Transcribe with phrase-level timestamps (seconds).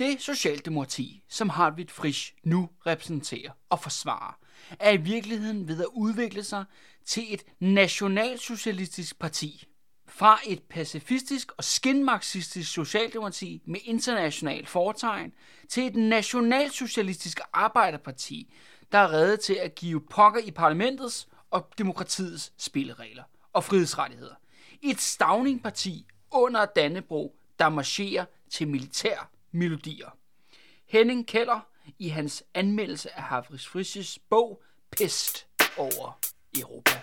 [0.00, 4.38] Det socialdemokrati, som Hartwig Frisch nu repræsenterer og forsvarer,
[4.78, 6.64] er i virkeligheden ved at udvikle sig
[7.04, 9.64] til et nationalsocialistisk parti.
[10.08, 15.32] Fra et pacifistisk og skinmarxistisk socialdemokrati med international foretegn
[15.68, 18.54] til et nationalsocialistisk arbejderparti,
[18.92, 24.34] der er reddet til at give pokker i parlamentets og demokratiets spilleregler og frihedsrettigheder.
[24.82, 30.16] Et stavningparti under Dannebro, der marcherer til militær melodier.
[30.86, 31.60] Henning Keller
[31.98, 35.46] i hans anmeldelse af Havris Frisches bog Pest
[35.78, 36.18] over
[36.58, 37.00] Europa.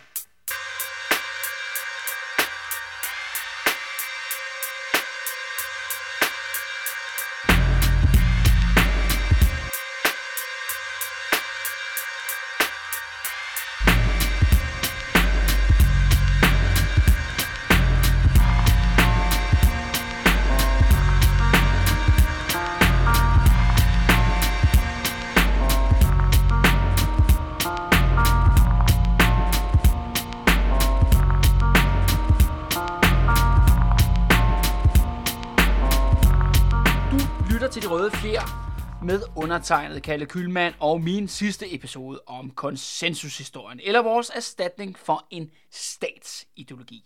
[39.58, 47.04] Undertegnet Kalle Kylmand og min sidste episode om konsensushistorien, eller vores erstatning for en statsideologi.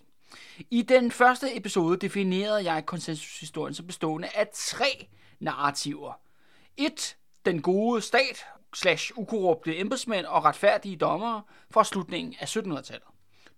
[0.70, 5.08] I den første episode definerede jeg konsensushistorien som bestående af tre
[5.40, 6.14] narrativer.
[6.78, 13.08] Et, den gode stat, slash ukorrupte embedsmænd og retfærdige dommere fra slutningen af 1700-tallet.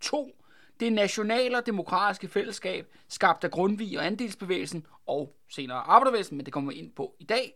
[0.02, 0.36] 2
[0.80, 6.54] det nationale og demokratiske fællesskab, skabt af Grundtvig og andelsbevægelsen, og senere arbejdervæsen, men det
[6.54, 7.56] kommer vi ind på i dag.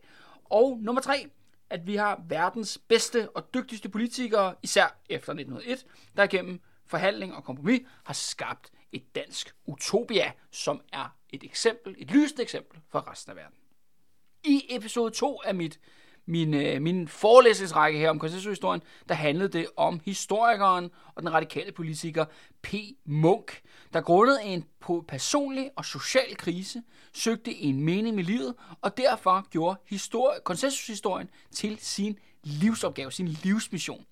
[0.50, 1.30] Og nummer tre,
[1.70, 7.44] at vi har verdens bedste og dygtigste politikere, især efter 1901, der gennem forhandling og
[7.44, 13.30] kompromis har skabt et dansk utopia, som er et eksempel, et lysende eksempel for resten
[13.30, 13.56] af verden.
[14.44, 15.80] I episode 2 af mit
[16.28, 21.72] min, øh, min forelæsningsrække her om konsensushistorien, der handlede det om historikeren og den radikale
[21.72, 22.24] politiker
[22.62, 22.74] P.
[23.04, 23.60] Munk,
[23.92, 24.64] der grundet en
[25.08, 31.78] personlig og social krise søgte en mening med livet, og derfor gjorde histori- konsensushistorien til
[31.80, 34.04] sin livsopgave, sin livsmission.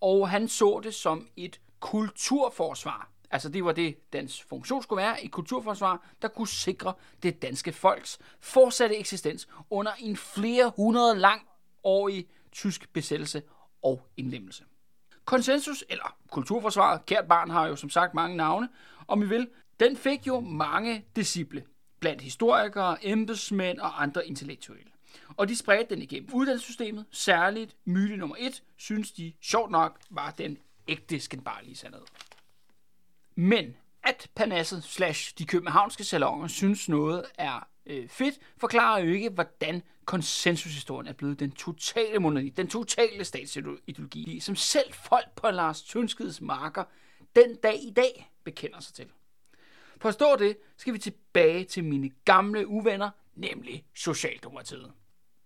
[0.00, 3.10] Og han så det som et kulturforsvar.
[3.30, 7.72] Altså det var det, dens funktion skulle være, et kulturforsvar, der kunne sikre det danske
[7.72, 11.42] folks fortsatte eksistens under en flere hundrede lang
[11.84, 13.42] årig tysk besættelse
[13.82, 14.64] og indlemmelse.
[15.24, 18.68] Konsensus, eller kulturforsvaret, kært barn har jo som sagt mange navne,
[19.08, 19.48] om vi vil,
[19.80, 21.64] den fik jo mange disciple
[22.00, 24.90] blandt historikere, embedsmænd og andre intellektuelle.
[25.36, 27.04] Og de spredte den igennem uddannelsessystemet.
[27.10, 30.58] Særligt myte nummer et, synes de sjovt nok var den
[30.88, 32.02] ægte skandbarlige sandhed.
[33.34, 39.30] Men at Panasset slash de københavnske salonger synes noget er øh, fedt, forklarer jo ikke,
[39.30, 45.82] hvordan konsensushistorien er blevet den totale monarki, den totale statsideologi, som selv folk på Lars
[45.82, 46.84] Tønskeds marker
[47.36, 49.06] den dag i dag bekender sig til.
[50.00, 54.92] For at forstå det, skal vi tilbage til mine gamle uvenner, nemlig Socialdemokratiet.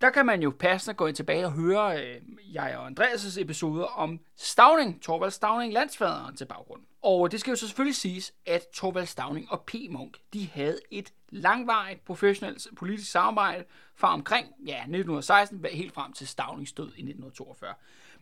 [0.01, 2.21] Der kan man jo passende gå ind tilbage og høre øh,
[2.53, 6.83] jeg og Andreas' episoder om Stavning, Torvald Stavning, landsfaderen til baggrund.
[7.05, 9.75] Og det skal jo så selvfølgelig siges, at Torvald Stavning og P.
[9.91, 16.29] Munk, de havde et langvarigt professionelt politisk samarbejde fra omkring ja, 1916 helt frem til
[16.29, 17.75] Stavnings død i 1942.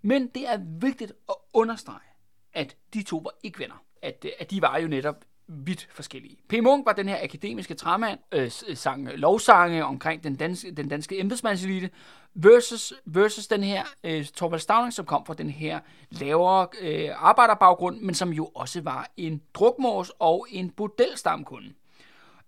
[0.02, 2.08] Men det er vigtigt at understrege,
[2.52, 3.84] at de to var ikke venner.
[4.02, 6.36] At, at de var jo netop vidt forskellige.
[6.48, 6.54] P.
[6.62, 11.20] Munk var den her akademiske træmand, øh, øh, sang lovsange omkring den danske, den danske
[11.20, 11.90] embedsmandselite,
[12.34, 15.80] versus, versus den her øh, Torvald Stavning, som kom fra den her
[16.10, 21.72] lavere øh, arbejderbaggrund, men som jo også var en drukmors og en bordelstamkunde.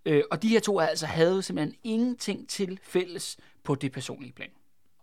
[0.05, 4.49] Øh, og de her to altså havde simpelthen ingenting til fælles på det personlige plan.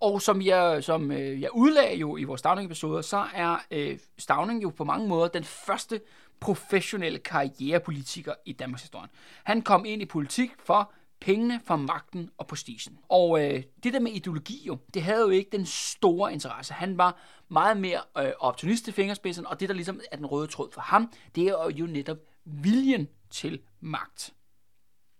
[0.00, 4.62] Og som jeg, som øh, jeg udlagde jo i vores Stavning-episoder, så er øh, Stavning
[4.62, 6.00] jo på mange måder den første
[6.42, 9.08] professionelle karrierepolitiker i Danmarks historie.
[9.44, 12.98] Han kom ind i politik for pengene, for magten og prestigen.
[13.08, 16.74] Og øh, det der med ideologi jo, det havde jo ikke den store interesse.
[16.74, 20.46] Han var meget mere øh, optimist til fingerspidsen, og det der ligesom er den røde
[20.46, 24.34] tråd for ham, det er jo netop viljen til magt.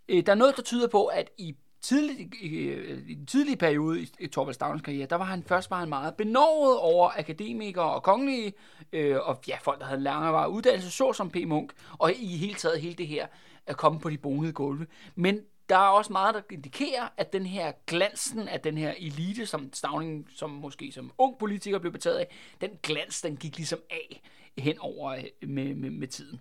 [0.09, 2.73] Øh, der er noget, der tyder på, at i tidlig, i,
[3.07, 5.89] i den tidlige periode i, i Torvald Stavns karriere, der var han først var han
[5.89, 8.53] meget benovet over akademikere og kongelige,
[8.93, 11.37] øh, og ja, folk, der havde langere uddannelse, så som P.
[11.47, 13.27] Munk, og i hele taget hele det her
[13.67, 14.87] at komme på de bonede gulve.
[15.15, 19.47] Men der er også meget, der indikerer, at den her glansen af den her elite,
[19.47, 23.79] som Stavning, som måske som ung politiker blev betaget af, den glans, den gik ligesom
[23.91, 24.23] af
[24.59, 26.41] hen over øh, med, med, med tiden.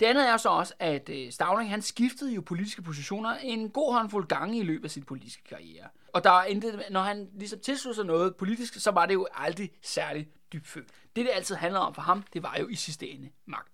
[0.00, 3.92] Det andet er så også, at øh, Stavning han skiftede jo politiske positioner en god
[3.92, 5.88] håndfuld gange i løbet af sin politiske karriere.
[6.12, 9.26] Og der er intet, når han ligesom tilsluttede sig noget politisk, så var det jo
[9.34, 10.88] aldrig særlig dybfølt.
[11.16, 13.73] Det, det altid handler om for ham, det var jo i sidste ende magt.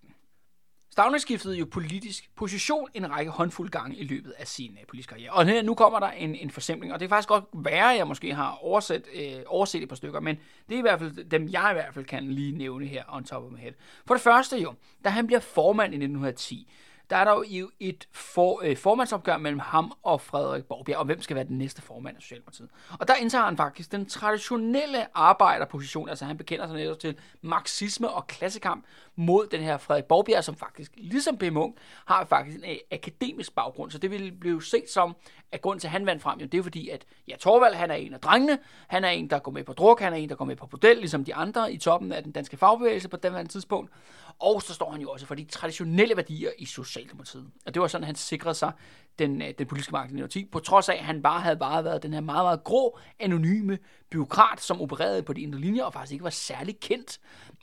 [0.91, 5.09] Stavning skiftede jo politisk position en række håndfuld gange i løbet af sin øh, politiske
[5.09, 5.31] karriere.
[5.31, 7.97] Og her, nu kommer der en, en forsimpling, og det er faktisk godt være, at
[7.97, 10.37] jeg måske har overset, øh, overset et par stykker, men
[10.69, 13.23] det er i hvert fald dem, jeg i hvert fald kan lige nævne her on
[13.23, 13.73] top of my head.
[14.05, 14.73] For det første jo,
[15.03, 16.71] da han bliver formand i 1910,
[17.11, 21.21] der er der jo et for, øh, formandsopgør mellem ham og Frederik Borgbjerg, og hvem
[21.21, 22.69] skal være den næste formand af Socialdemokratiet.
[22.99, 28.09] Og der indtager han faktisk den traditionelle arbejderposition, altså han bekender sig netop til marxisme
[28.09, 28.85] og klassekamp
[29.15, 31.43] mod den her Frederik Borgbjerg, som faktisk, ligesom B.
[31.43, 35.15] Munk, har faktisk en øh, akademisk baggrund, så det vil blive set som,
[35.51, 37.91] at grund til, at han vandt frem, jo, det er fordi, at ja, Torvald, han
[37.91, 40.29] er en af drengene, han er en, der går med på druk, han er en,
[40.29, 43.17] der går med på bordel, ligesom de andre i toppen af den danske fagbevægelse på
[43.17, 43.91] den tidspunkt.
[44.39, 47.51] Og så står han jo også for de traditionelle værdier i Socialdemokratiet.
[47.65, 48.71] Og det var sådan, han sikrede sig
[49.19, 51.83] den, øh, den politiske magt i 10, på trods af, at han bare havde bare
[51.83, 55.93] været den her meget, meget grå, anonyme byråkrat, som opererede på de indre linjer, og
[55.93, 57.19] faktisk ikke var særlig kendt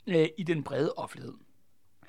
[0.07, 1.33] øh, i den brede offentlighed.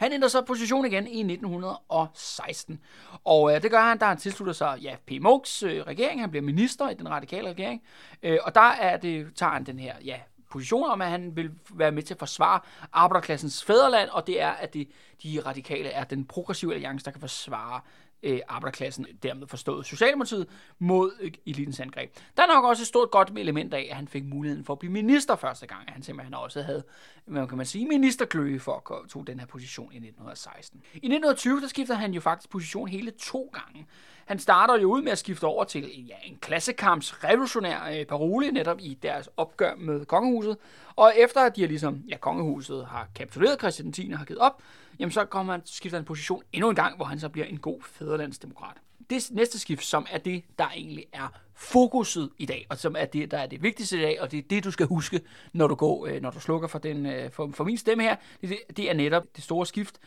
[0.01, 2.81] Han ændrer så position igen i 1916.
[3.25, 5.11] Og øh, det gør han, da han tilslutter sig ja, P.
[5.23, 6.21] Munchs øh, regering.
[6.21, 7.83] Han bliver minister i den radikale regering.
[8.23, 10.17] Øh, og der er det, tager han den her ja,
[10.51, 12.61] position om, at han vil være med til at forsvare
[12.93, 14.89] arbejderklassens fædreland, og det er, at det,
[15.23, 17.81] de radikale er den progressive alliance, der kan forsvare
[18.23, 20.47] øh, arbejderklassen, dermed forstået Socialdemokratiet,
[20.79, 22.15] mod øh, elitens angreb.
[22.37, 24.79] Der er nok også et stort godt element af, at han fik muligheden for at
[24.79, 26.85] blive minister første gang, at han simpelthen også havde,
[27.25, 30.81] hvad kan man sige, ministerkløe for at tage den her position i 1916.
[30.95, 33.87] I 1920, der skifter han jo faktisk position hele to gange.
[34.31, 38.53] Han starter jo ud med at skifte over til ja, en klassekamps revolutionær øh, parole,
[38.53, 40.57] netop i deres opgør med kongehuset.
[40.97, 44.11] Og efter at de har ligesom, ja, kongehuset har kapituleret, Christian 10.
[44.11, 44.63] har givet op,
[44.99, 47.59] jamen så kommer han, skifter han position endnu en gang, hvor han så bliver en
[47.59, 48.77] god fædrelandsdemokrat.
[49.11, 53.05] Det næste skift, som er det, der egentlig er fokuset i dag, og som er
[53.05, 55.21] det, der er det vigtigste i dag, og det er det, du skal huske,
[55.53, 58.17] når du går, øh, når du slukker for, den, øh, for, for min stemme her,
[58.41, 59.99] det, det er netop det store skift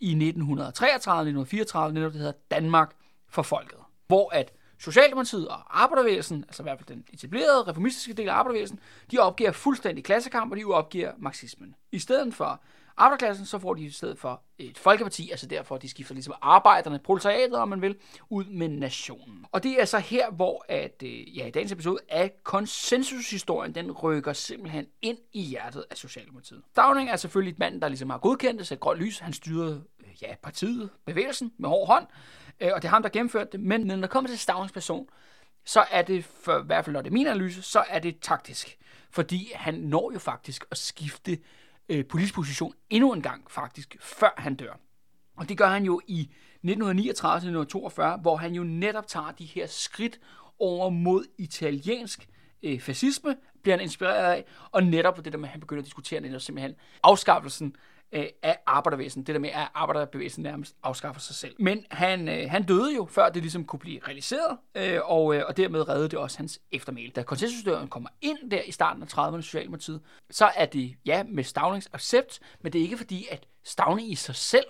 [0.00, 2.94] i 1933, 1934, netop det hedder Danmark
[3.28, 3.78] for folket.
[4.06, 8.80] Hvor at Socialdemokratiet og arbejdervægelsen, altså i hvert fald den etablerede reformistiske del af arbejdervægelsen,
[9.10, 11.74] de opgiver fuldstændig klassekamp, og de opgiver marxismen.
[11.92, 12.60] I stedet for
[12.96, 16.98] arbejderklassen, så får de i stedet for et folkeparti, altså derfor de skifter ligesom arbejderne,
[16.98, 17.96] proletariatet, om man vil,
[18.30, 19.46] ud med nationen.
[19.52, 23.92] Og det er så her, hvor at, øh, ja, i dagens episode af konsensushistorien, den
[23.92, 26.62] rykker simpelthen ind i hjertet af Socialdemokratiet.
[26.76, 29.18] Downing er selvfølgelig et mand, der ligesom har godkendt det, sat grønt lys.
[29.18, 32.06] Han styrede øh, ja, partiet, bevægelsen med hård hånd,
[32.60, 33.60] øh, og det er ham, der gennemførte det.
[33.60, 35.08] Men når det kommer til Stavns person,
[35.64, 38.20] så er det, for, i hvert fald når det er min analyse, så er det
[38.20, 38.78] taktisk.
[39.10, 41.38] Fordi han når jo faktisk at skifte
[41.88, 44.72] øh, politisk position endnu en gang faktisk, før han dør.
[45.36, 46.30] Og det gør han jo i
[46.66, 50.20] 1939-1942, hvor han jo netop tager de her skridt
[50.58, 52.28] over mod italiensk
[52.62, 55.80] øh, fascisme, bliver han inspireret af, og netop på det der med, at han begynder
[55.80, 57.76] at diskutere netop simpelthen afskaffelsen
[58.12, 59.22] øh, af arbejdervæsen.
[59.22, 61.54] Det der med, at arbejderbevægelsen nærmest afskaffer sig selv.
[61.58, 65.42] Men han, øh, han døde jo, før det ligesom kunne blive realiseret, øh, og, øh,
[65.48, 67.10] og dermed reddede det også hans eftermæle.
[67.10, 70.00] Da konsensusdøren kommer ind der i starten af 30'erne Socialdemokratiet,
[70.30, 74.14] så er det ja med Stavnings accept, men det er ikke fordi, at Stavning i
[74.14, 74.66] sig selv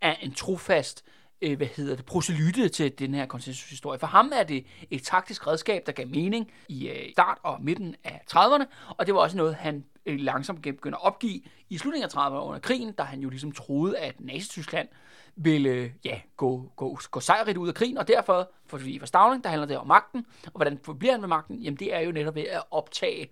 [0.00, 1.04] er en trofast
[1.44, 3.98] øh, hvad hedder det, proselyte til den her konsensushistorie.
[3.98, 7.96] For ham er det et taktisk redskab, der gav mening i øh, start og midten
[8.04, 11.40] af 30'erne, og det var også noget, han øh, langsomt begynder at opgive
[11.70, 14.88] i slutningen af 30'erne under krigen, da han jo ligesom troede, at Nazi-Tyskland
[15.36, 19.50] ville ja, gå, gå, gå sejrigt ud af krigen, og derfor, for, for Stavning, der
[19.50, 21.58] handler det om magten, og hvordan bliver han med magten?
[21.58, 23.28] Jamen det er jo netop ved at optage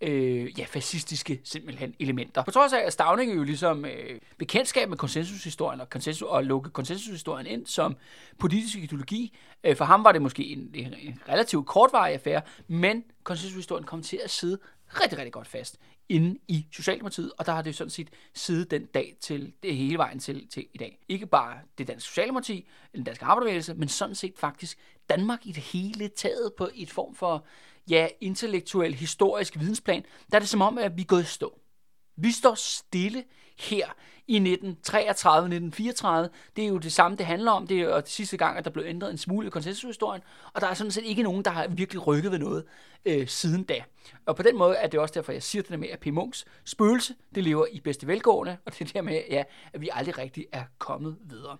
[0.00, 2.42] øh, ja, fascistiske simpelthen elementer.
[2.42, 6.70] På trods af, at Stavning jo ligesom øh, bekendtskab med konsensushistorien og, konsensus, og lukke
[6.70, 7.96] konsensushistorien ind som
[8.38, 9.36] politisk ideologi.
[9.64, 14.20] Øh, for ham var det måske en, en, relativt kortvarig affære, men konsensushistorien kom til
[14.24, 15.78] at sidde rigtig, rigtig godt fast
[16.08, 19.98] inde i Socialdemokratiet, og der har det sådan set siddet den dag til det hele
[19.98, 20.98] vejen til, til i dag.
[21.08, 24.78] Ikke bare det danske Socialdemokrati, den danske arbejderbevægelse, men sådan set faktisk
[25.08, 27.44] Danmark i det hele taget på et form for
[27.90, 31.60] ja, intellektuel, historisk vidensplan, der er det som om, at vi er gået i stå.
[32.16, 33.24] Vi står stille
[33.58, 33.86] her
[34.28, 34.44] i 1933-1934.
[36.56, 37.66] Det er jo det samme, det handler om.
[37.66, 40.22] Det er jo det sidste gang, at der blev ændret en smule i konsensushistorien,
[40.54, 42.64] og der er sådan set ikke nogen, der har virkelig rykket ved noget
[43.04, 43.82] øh, siden da.
[44.26, 46.06] Og på den måde er det også derfor, jeg siger det der med, at P.
[46.06, 49.88] Munchs spøgelse, det lever i bedste velgående, og det er der med, ja, at vi
[49.92, 51.56] aldrig rigtig er kommet videre.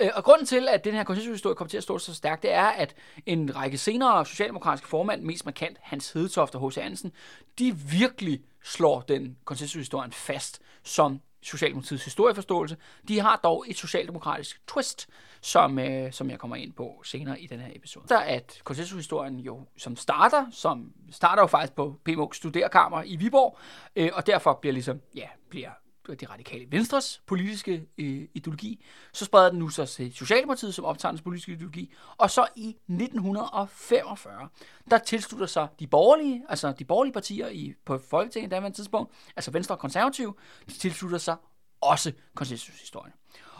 [0.00, 2.52] Øh, og grunden til, at den her konsensushistorie kommer til at stå så stærkt, det
[2.52, 2.94] er, at
[3.26, 6.78] en række senere socialdemokratiske formand, mest markant Hans Hedetoft og H.C.
[6.78, 7.12] Andersen,
[7.58, 12.76] de virkelig slår den konsensushistorien fast som Socialdemokratiets historieforståelse.
[13.08, 15.08] De har dog et socialdemokratisk twist,
[15.40, 18.04] som, øh, som jeg kommer ind på senere i den her episode.
[18.08, 23.58] Der at konsensushistorien jo, som starter, som starter jo faktisk på PMU's studerkammer i Viborg,
[23.96, 25.70] øh, og derfor bliver ligesom, ja, bliver
[26.08, 30.84] Øh, det radikale venstres politiske øh, ideologi, så spreder den nu sig til Socialdemokratiet som
[30.84, 34.48] optager politiske ideologi, og så i 1945,
[34.90, 39.12] der tilslutter sig de borgerlige, altså de borgerlige partier i, på Folketinget på et tidspunkt,
[39.36, 40.34] altså Venstre og Konservative,
[40.68, 41.36] de tilslutter sig
[41.80, 43.12] også konsensushistorien.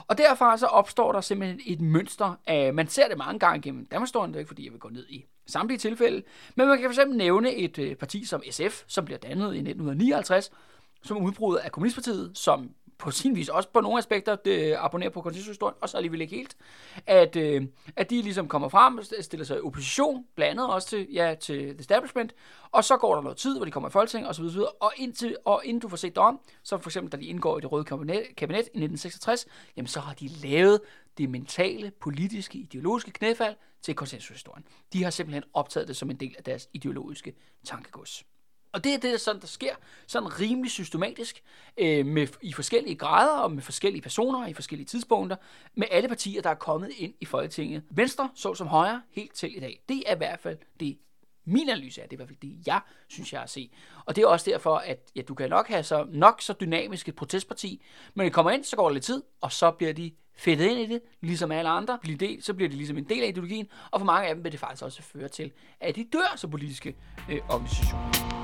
[0.09, 3.87] Og derfra så opstår der simpelthen et mønster af, man ser det mange gange gennem
[3.87, 6.23] Danmarkshistorien, det er ikke fordi, jeg vil gå ned i samtlige tilfælde,
[6.55, 10.51] men man kan fx nævne et øh, parti som SF, som bliver dannet i 1959,
[11.05, 15.21] som udbruddet af Kommunistpartiet, som på sin vis også på nogle aspekter det abonnerer på
[15.21, 16.57] konsensushistorien, og så alligevel ikke helt,
[17.07, 17.63] at, øh,
[17.97, 21.35] at de ligesom kommer frem og stiller sig i opposition, blandt andet også til, ja,
[21.41, 22.35] til the establishment,
[22.71, 25.37] og så går der noget tid, hvor de kommer i Folketing osv., og, og, indtil,
[25.45, 27.73] og inden du får set dig om, så for eksempel da de indgår i det
[27.73, 29.47] røde kabinet, kabinet i 1966,
[29.77, 30.81] jamen så har de lavet
[31.19, 34.65] det mentale, politiske, ideologiske knæfald til konsensushistorien.
[34.93, 37.35] De har simpelthen optaget det som en del af deres ideologiske
[37.65, 38.25] tankegods.
[38.75, 39.75] Og det er det, der, sådan, der sker
[40.07, 41.43] sådan rimelig systematisk
[41.79, 45.37] øh, med, i forskellige grader og med forskellige personer i forskellige tidspunkter
[45.75, 47.83] med alle partier, der er kommet ind i Folketinget.
[47.91, 49.81] Venstre, så som højre, helt til i dag.
[49.89, 50.99] Det er i hvert fald det,
[51.45, 52.05] min analyse er.
[52.05, 53.71] Det er i hvert fald det, jeg synes, jeg har set.
[54.05, 57.09] Og det er også derfor, at ja, du kan nok have så, nok så dynamisk
[57.09, 57.83] et protestparti,
[58.15, 60.81] men det kommer ind, så går der lidt tid, og så bliver de fedtet ind
[60.81, 63.69] i det, ligesom alle andre, bliver del, så bliver det ligesom en del af ideologien,
[63.91, 66.51] og for mange af dem vil det faktisk også føre til, at de dør som
[66.51, 66.97] politiske
[67.31, 68.44] øh, organisationer.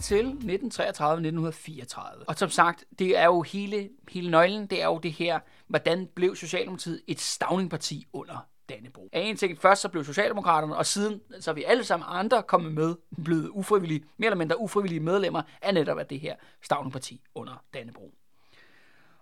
[0.00, 2.24] til 1933-1934.
[2.26, 6.08] Og som sagt, det er jo hele, hele nøglen, det er jo det her, hvordan
[6.14, 9.08] blev Socialdemokratiet et stavningparti under Dannebro.
[9.12, 12.42] Af en ting, først så blev Socialdemokraterne, og siden så er vi alle sammen andre
[12.42, 17.20] kommet med, blevet ufrivillige, mere eller mindre ufrivillige medlemmer af netop af det her stavningparti
[17.34, 18.14] under Dannebro.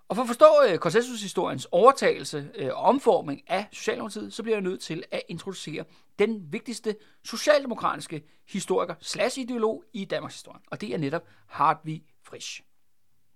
[0.09, 4.63] Og for at forstå øh, konsensushistoriens overtagelse øh, og omforming af Socialdemokratiet, så bliver jeg
[4.63, 5.85] nødt til at introducere
[6.19, 10.61] den vigtigste socialdemokratiske historiker slash ideolog i Danmarks historie.
[10.71, 12.63] Og det er netop Hartwig Frisch.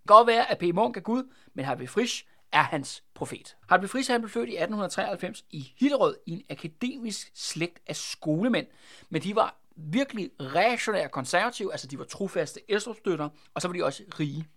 [0.07, 0.63] Godt være, at P.
[0.75, 1.23] Munk er Gud,
[1.55, 3.57] men Hartwig Frisch er hans profet.
[3.69, 8.67] Hartwig Frisch han blev født i 1893 i Hillerød i en akademisk slægt af skolemænd,
[9.11, 13.85] men de var virkelig reaktionære konservative, altså de var trofaste Estrup-støtter, og så var de
[13.85, 14.49] også rige.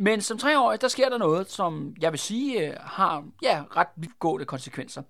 [0.00, 3.88] Men som treårig, der sker der noget, som jeg vil sige øh, har ja, ret
[3.96, 5.02] vidtgående konsekvenser.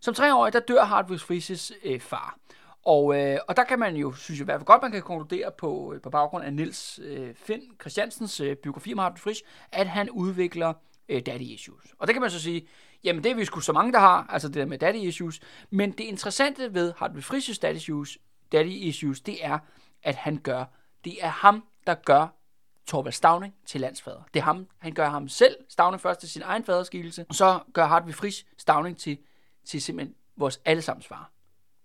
[0.00, 2.38] Som treårig, der dør Hartwig Frises øh, far.
[2.84, 5.02] Og, øh, og der kan man jo, synes jeg i hvert fald godt, man kan
[5.02, 9.42] konkludere på, øh, på baggrund af Nils øh, Finn Christiansens øh, biografi om Hartwig Frisch,
[9.72, 10.72] at han udvikler
[11.08, 11.84] øh, daddy issues.
[11.98, 12.68] Og det kan man så sige,
[13.04, 15.40] jamen det er vi sgu så mange, der har, altså det der med daddy issues.
[15.70, 18.18] Men det interessante ved Hartwig Frisch's daddy issues,
[18.52, 19.58] daddy issues, det er,
[20.02, 20.64] at han gør,
[21.04, 22.41] det er ham, der gør
[22.86, 24.22] Torvald Stavning til landsfader.
[24.34, 27.60] Det er ham, han gør ham selv, Stavning først til sin egen faderskivelse, og så
[27.72, 29.18] gør Hartwig Frisch Stavning til,
[29.64, 31.30] til simpelthen vores allesammens far.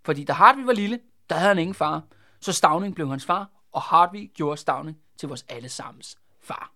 [0.05, 0.99] Fordi da Hartwig var lille,
[1.29, 2.01] der havde han ingen far,
[2.41, 6.71] så Stavning blev hans far, og Hartwig gjorde Stavning til vores allesammens far.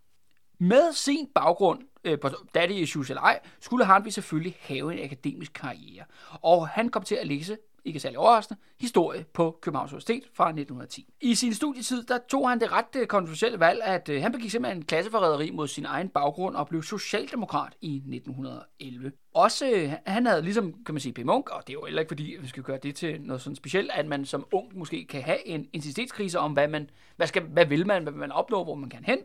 [0.58, 5.54] Med sin baggrund øh, på daddy issues eller ej, skulle Hartwig selvfølgelig have en akademisk
[5.54, 6.06] karriere.
[6.42, 11.14] Og han kom til at læse ikke særlig overraskende, historie på Københavns Universitet fra 1910.
[11.22, 14.52] I sin studietid, der tog han det ret øh, kontroversielle valg, at øh, han begik
[14.52, 19.12] simpelthen en klasseforræderi mod sin egen baggrund og blev socialdemokrat i 1911.
[19.34, 21.20] Også, øh, han havde ligesom, kan man sige, P.
[21.26, 23.56] Munk, og det er jo heller ikke fordi, vi skal gøre det til noget sådan
[23.56, 27.42] specielt, at man som ung måske kan have en identitetskrise om, hvad, man, hvad, skal,
[27.44, 29.18] hvad vil man, hvad vil man opnå, hvor man kan hen.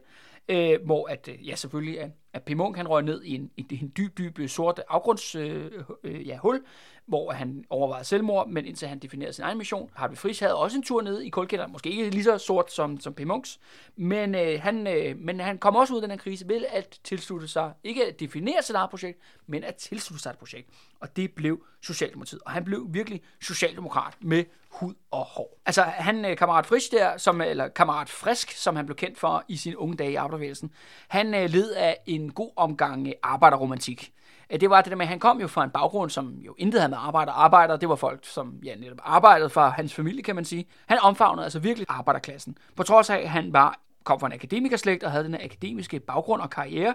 [0.49, 2.51] Øh, hvor at, øh, ja selvfølgelig, at, at P.
[2.51, 5.71] Munk han røg ned i en, i en dyb, dyb øh, sort afgrunds øh,
[6.05, 6.65] ja, hul,
[7.07, 9.91] hvor han overvejede selvmord, men indtil han definerede sin egen mission.
[9.95, 13.01] Harvey Frisch havde også en tur ned i kulkælderen, måske ikke lige så sort som,
[13.01, 13.21] som P.
[13.21, 13.61] Munks,
[13.97, 17.01] men, øh, han, øh, men han kom også ud af den her krise ved at
[17.05, 20.69] tilslutte sig, ikke at definere sit eget projekt, men at tilslutte sig et projekt.
[21.01, 22.41] Og det blev Socialdemokratiet.
[22.45, 25.59] Og han blev virkelig socialdemokrat med hud og hår.
[25.67, 29.45] Altså han, øh, kammerat Frisch der, som, eller kammerat Frisk, som han blev kendt for
[29.49, 30.71] i sine unge dage i arbejdervægelsen,
[31.09, 34.13] han øh, led af en god omgang arbejderromantik
[34.51, 36.81] det var det der med, at han kom jo fra en baggrund, som jo intet
[36.81, 37.77] havde med arbejder og arbejder.
[37.77, 40.67] Det var folk, som ja, netop arbejdede for hans familie, kan man sige.
[40.87, 42.59] Han omfavnede altså virkelig arbejderklassen.
[42.77, 46.43] På trods af, at han var, kom fra en akademikerslægt og havde den akademiske baggrund
[46.43, 46.95] og karriere,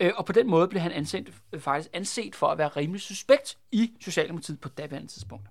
[0.00, 3.00] Øh, og på den måde blev han anset, øh, faktisk anset for at være rimelig
[3.00, 5.48] suspekt i Socialdemokratiet på daværende tidspunkt.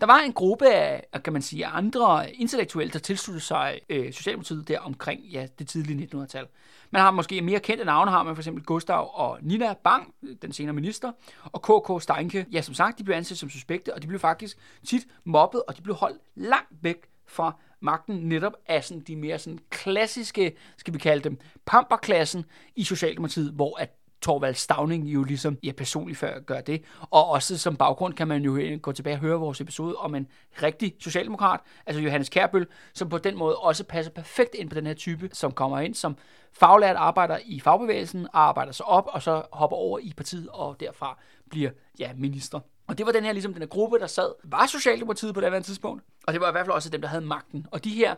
[0.00, 4.68] Der var en gruppe af, kan man sige, andre intellektuelle, der tilsluttede sig øh, Socialdemokratiet
[4.68, 6.46] der omkring ja, det tidlige 1900-tal.
[6.90, 10.52] Man har måske mere kendte navne, har man for eksempel Gustav og Nina Bang, den
[10.52, 11.12] senere minister,
[11.42, 12.02] og K.K.
[12.02, 12.46] Steinke.
[12.52, 15.76] Ja, som sagt, de blev anset som suspekte, og de blev faktisk tit mobbet, og
[15.76, 20.94] de blev holdt langt væk fra magten netop af sådan de mere sådan klassiske, skal
[20.94, 22.44] vi kalde dem, pamperklassen
[22.76, 26.82] i Socialdemokratiet, hvor at Torvald Stavning jo ligesom ja, personligt før gør det.
[27.00, 30.26] Og også som baggrund kan man jo gå tilbage og høre vores episode om en
[30.62, 34.86] rigtig socialdemokrat, altså Johannes Kærbøl, som på den måde også passer perfekt ind på den
[34.86, 36.16] her type, som kommer ind som
[36.52, 41.18] faglært arbejder i fagbevægelsen, arbejder sig op, og så hopper over i partiet, og derfra
[41.50, 42.60] bliver ja, minister.
[42.86, 45.52] Og det var den her, ligesom den her gruppe, der sad, var Socialdemokratiet på det
[45.52, 47.66] her tidspunkt, og det var i hvert fald også dem, der havde magten.
[47.70, 48.14] Og de her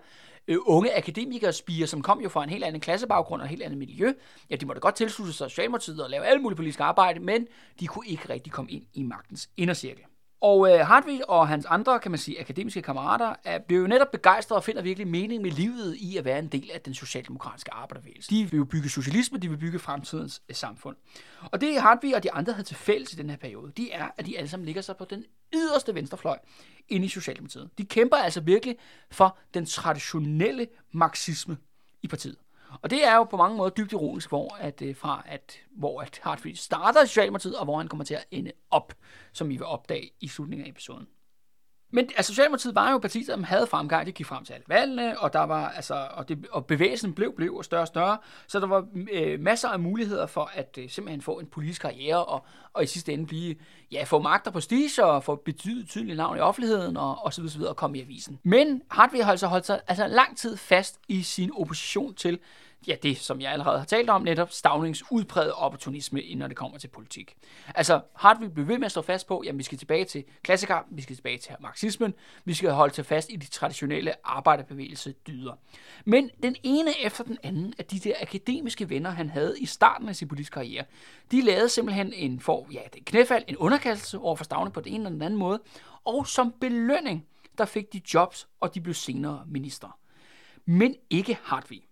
[0.49, 3.62] øh, unge akademikere spiger, som kom jo fra en helt anden klassebaggrund og et helt
[3.62, 4.12] andet miljø,
[4.50, 7.47] ja, de måtte godt tilslutte sig Socialdemokratiet og lave alle mulige politiske arbejde, men
[7.81, 10.05] de kunne ikke rigtig komme ind i magtens indercirkel.
[10.40, 14.11] Og øh, Hartwig og hans andre, kan man sige, akademiske kammerater, er, blev jo netop
[14.11, 17.75] begejstrede og finder virkelig mening med livet i at være en del af den socialdemokratiske
[17.75, 18.31] arbejderbevægelse.
[18.31, 20.97] De vil jo bygge socialisme, de vil bygge fremtidens øh, samfund.
[21.50, 24.09] Og det Hartwig og de andre havde til fælles i den her periode, de er,
[24.17, 25.25] at de alle sammen ligger sig på den
[25.55, 26.38] yderste venstrefløj
[26.88, 27.71] inde i Socialdemokratiet.
[27.78, 28.76] De kæmper altså virkelig
[29.11, 31.57] for den traditionelle marxisme
[32.02, 32.37] i partiet.
[32.83, 36.00] Og det er jo på mange måder dybt ironisk, hvor at, øh, fra at, hvor
[36.00, 38.95] at Hartfield starter i Socialdemokratiet, og hvor han kommer til at ende op,
[39.33, 41.07] som I vil opdage i slutningen af episoden.
[41.90, 44.07] Men altså, Socialdemokratiet var jo partiet, som havde fremgang.
[44.07, 47.33] Det gik frem til alle valgene, og, der var, altså, og, det, og bevægelsen blev,
[47.37, 48.18] blev og større og større.
[48.47, 52.25] Så der var øh, masser af muligheder for at øh, simpelthen få en politisk karriere,
[52.25, 53.54] og, og i sidste ende blive,
[53.92, 57.40] ja, få magt og prestige, og få betydet tydeligt navn i offentligheden, og, og så
[57.40, 58.38] videre, så videre, og komme i avisen.
[58.42, 62.38] Men Hartwig har altså holdt sig altså lang tid fast i sin opposition til
[62.87, 66.78] ja, det, som jeg allerede har talt om, netop Stavnings udpræget opportunisme, når det kommer
[66.78, 67.37] til politik.
[67.75, 70.97] Altså, Hartwig blev ved med at stå fast på, at vi skal tilbage til klassekampen,
[70.97, 75.52] vi skal tilbage til marxismen, vi skal holde til fast i de traditionelle arbejderbevægelse dyder.
[76.04, 80.08] Men den ene efter den anden af de der akademiske venner, han havde i starten
[80.08, 80.85] af sin politiske karriere,
[81.30, 84.93] de lavede simpelthen en for, ja, det knæfald, en underkastelse over for Stavning på den
[84.93, 85.60] ene eller den anden måde,
[86.04, 87.26] og som belønning,
[87.58, 89.99] der fik de jobs, og de blev senere minister.
[90.64, 91.87] Men ikke Hartwig.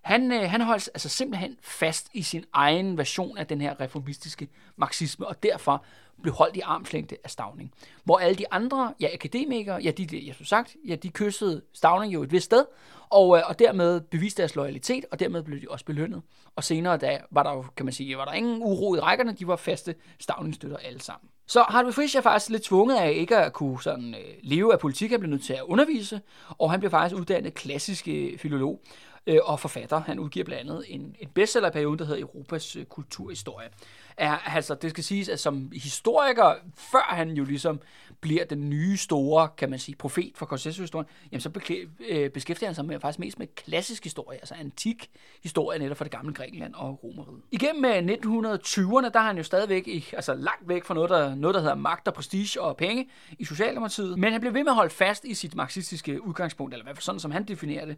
[0.00, 4.48] Han, øh, han holdt altså simpelthen fast i sin egen version af den her reformistiske
[4.76, 5.84] marxisme, og derfor
[6.22, 7.72] blev holdt i armslængde af Stavning.
[8.04, 12.22] Hvor alle de andre, ja, akademikere, ja, de, jeg sagt, ja, de kyssede Stavning jo
[12.22, 12.64] et vist sted,
[13.10, 16.22] og, øh, og dermed beviste deres loyalitet, og dermed blev de også belønnet.
[16.56, 19.32] Og senere da var der jo, kan man sige, var der ingen uro i rækkerne,
[19.32, 21.28] de var faste Stavningsstøtter alle sammen.
[21.46, 24.78] Så Hartwig Frisch er faktisk lidt tvunget af ikke at kunne sådan, øh, leve af
[24.78, 28.80] politik, han blev nødt til at undervise, og han blev faktisk uddannet klassisk øh, filolog
[29.28, 30.00] øh, og forfatter.
[30.00, 33.68] Han udgiver blandt andet en, en bestsellerperiode, der hedder Europas øh, kulturhistorie.
[34.16, 37.80] Er, altså, det skal siges, at som historiker, før han jo ligesom
[38.20, 41.50] bliver den nye store, kan man sige, profet for konsensushistorien, jamen så
[42.08, 45.10] øh, beskæftiger han sig med, faktisk mest med klassisk historie, altså antik
[45.42, 47.42] historie netop fra det gamle Grækenland og Romeriet.
[47.50, 51.34] Igennem øh, 1920'erne, der har han jo stadigvæk i, altså langt væk fra noget der,
[51.34, 54.70] noget, der hedder magt og prestige og penge i Socialdemokratiet, men han blev ved med
[54.70, 57.86] at holde fast i sit marxistiske udgangspunkt, eller i hvert fald sådan, som han definerer
[57.86, 57.96] det.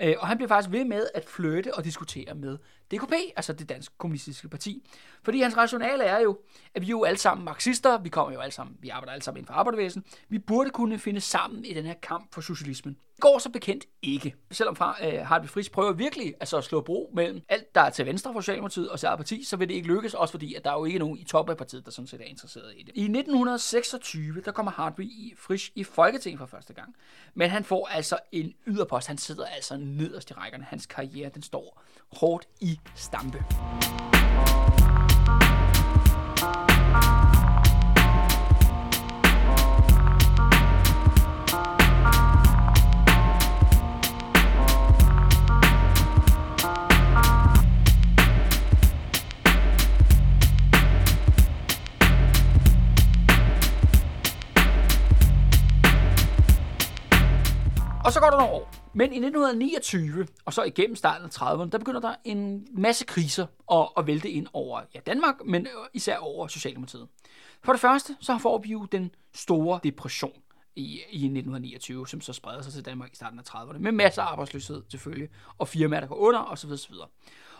[0.00, 2.58] Øh, og han blev faktisk ved med at flytte og diskutere med
[2.90, 4.82] DKP, altså det danske kommunistiske parti.
[5.22, 6.38] Fordi hans rationale er jo,
[6.74, 9.38] at vi jo alle sammen marxister, vi kommer jo alle sammen, vi arbejder alle sammen
[9.38, 12.96] inden for arbejdervæsen, vi burde kunne finde sammen i den her kamp for socialismen.
[13.16, 14.34] Det går så bekendt ikke.
[14.50, 17.90] Selvom fra øh, Hartwig Friis prøver virkelig altså, at slå bro mellem alt, der er
[17.90, 20.64] til venstre for Socialdemokratiet og sit parti, så vil det ikke lykkes, også fordi at
[20.64, 22.82] der er jo ikke nogen i toppen af partiet, der sådan set er interesseret i
[22.82, 22.92] det.
[22.94, 26.96] I 1926, der kommer Hartwig Friis i Folketinget for første gang.
[27.34, 29.06] Men han får altså en yderpost.
[29.06, 30.64] Han sidder altså nederst i rækkerne.
[30.64, 33.44] Hans karriere, den står hårdt i stampe.
[58.06, 58.74] Og så går der nogle år.
[58.94, 63.46] Men i 1929, og så igennem starten af 30'erne, der begynder der en masse kriser
[63.72, 67.08] at, at vælte ind over ja, Danmark, men øh, især over Socialdemokratiet.
[67.64, 70.32] For det første, så får vi jo den store depression
[70.76, 74.22] i, i 1929, som så spreder sig til Danmark i starten af 30'erne, med masser
[74.22, 76.70] af arbejdsløshed selvfølgelig, og firmaer, der går under, osv.
[76.70, 76.94] osv.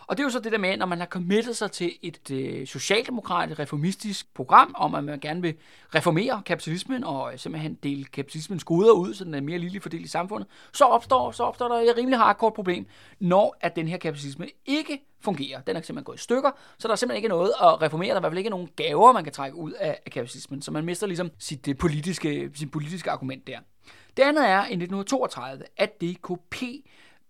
[0.07, 2.31] Og det er jo så det der med, når man har committet sig til et
[2.31, 5.55] øh, socialdemokratisk reformistisk program, om at man gerne vil
[5.95, 10.05] reformere kapitalismen og øh, simpelthen dele kapitalismens goder ud, så den er mere lille fordelt
[10.05, 12.85] i samfundet, så opstår, så opstår der et rimelig hardcore problem,
[13.19, 15.61] når at den her kapitalisme ikke fungerer.
[15.61, 18.09] Den er simpelthen gået i stykker, så der er simpelthen ikke noget at reformere.
[18.09, 20.61] Der er i hvert fald ikke nogen gaver, man kan trække ud af, af kapitalismen,
[20.61, 23.59] så man mister ligesom sit, det politiske, sit politiske argument der.
[24.17, 26.63] Det andet er i 1932, at DKP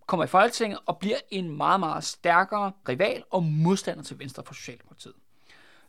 [0.08, 4.54] kommer i Folketinget og bliver en meget, meget stærkere rival og modstander til Venstre for
[4.54, 5.14] Socialdemokratiet.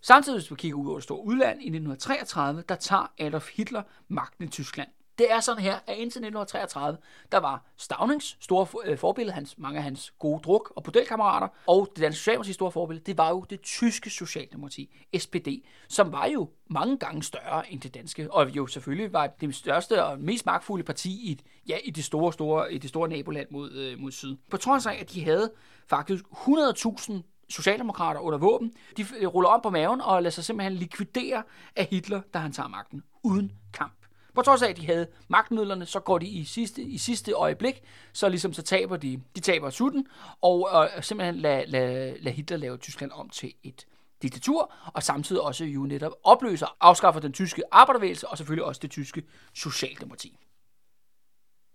[0.02, 3.84] Samtidig, hvis vi kigger ud over det store udland, i 1933, der tager Adolf Hitler
[4.08, 4.90] magten i Tyskland.
[5.20, 6.98] Det er sådan her, at indtil 1933,
[7.32, 11.88] der var Stavnings store øh, forbillede, hans, mange af hans gode druk- og bordelkammerater, og
[11.96, 15.48] det danske socialdemokrati store forbillede, det var jo det tyske socialdemokrati, SPD,
[15.88, 20.06] som var jo mange gange større end det danske, og jo selvfølgelig var det største
[20.06, 23.72] og mest magtfulde parti i, ja, i det store, store, i det store naboland mod,
[23.72, 24.38] øh, mod syd.
[24.50, 25.52] På trods af, at de havde
[25.88, 27.14] faktisk 100.000
[27.50, 28.74] socialdemokrater under våben.
[28.98, 31.44] De øh, ruller om på maven og lader sig simpelthen likvidere
[31.76, 33.99] af Hitler, da han tager magten, uden kamp.
[34.40, 37.82] På trods af, at de havde magtmidlerne, så går de i sidste, i sidste øjeblik,
[38.14, 40.08] så ligesom så taber de, de taber sutten,
[40.42, 43.88] og, og simpelthen lader lad, lad Hitler lave Tyskland om til et
[44.22, 48.92] diktatur, og samtidig også jo netop opløser afskaffer den tyske arbejdervægelse, og selvfølgelig også det
[48.92, 49.24] tyske
[49.54, 50.38] socialdemokrati.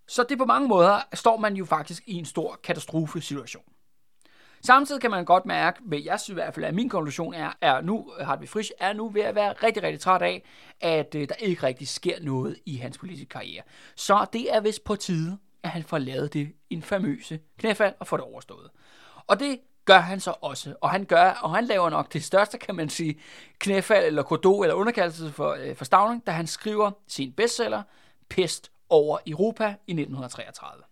[0.09, 3.65] Så det på mange måder står man jo faktisk i en stor katastrofesituation.
[4.67, 7.53] Samtidig kan man godt mærke, hvad jeg synes i hvert fald, at min konklusion er,
[7.61, 10.45] er nu Hartwig Frisch er nu ved at være rigtig, rigtig træt af,
[10.81, 13.63] at øh, der ikke rigtig sker noget i hans politiske karriere.
[13.97, 18.17] Så det er vist på tide, at han får lavet det infamøse knæfald og får
[18.17, 18.71] det overstået.
[19.27, 20.75] Og det gør han så også.
[20.81, 23.21] Og han gør, og han laver nok det største, kan man sige,
[23.59, 27.83] knæfald eller kodo eller underkaldelse for, øh, for Stavning, da han skriver sin bestseller,
[28.29, 30.83] Pest over Europa i 1933.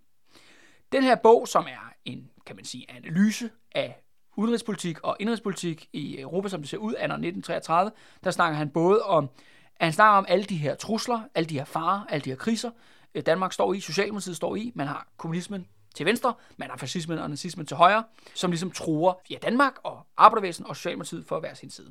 [0.92, 4.02] Den her bog, som er en, kan man sige, analyse af
[4.36, 7.90] udenrigspolitik og indrigspolitik i Europa, som det ser ud anno 1933,
[8.24, 9.30] der snakker han både om,
[9.80, 12.70] han snakker om alle de her trusler, alle de her farer, alle de her kriser,
[13.14, 17.18] øh, Danmark står i, Socialdemokratiet står i, man har kommunismen til venstre, man har fascismen
[17.18, 21.54] og nazismen til højre, som ligesom truer ja, Danmark og arbejdervæsen og Socialdemokratiet for hver
[21.54, 21.90] sin side.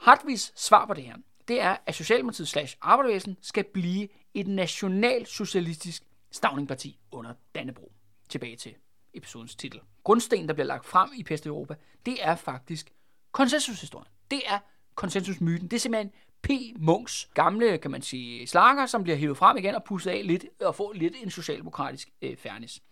[0.00, 1.16] Hartwigs svar på det her,
[1.48, 7.92] det er, at Socialdemokratiet slash arbejdervæsen skal blive et nationalsocialistisk stavningparti under Dannebro.
[8.28, 8.74] Tilbage til
[9.16, 9.80] episodens titel.
[10.04, 11.74] Grundstenen, der bliver lagt frem i Pest Europa,
[12.06, 12.92] det er faktisk
[13.32, 14.08] konsensushistorien.
[14.30, 14.58] Det er
[14.94, 15.68] konsensusmyten.
[15.68, 16.50] Det er simpelthen P.
[16.78, 20.44] Munks gamle, kan man sige, slanger, som bliver hævet frem igen og pusset af lidt
[20.60, 22.82] og får lidt en socialdemokratisk øh, fairness.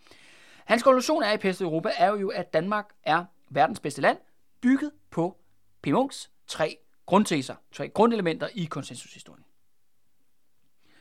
[0.65, 4.19] Hans konklusion er i Pest Europa er jo, at Danmark er verdens bedste land,
[4.61, 5.37] bygget på
[5.83, 5.87] P.
[5.87, 9.45] Munks tre grundteser, tre grundelementer i konsensushistorien.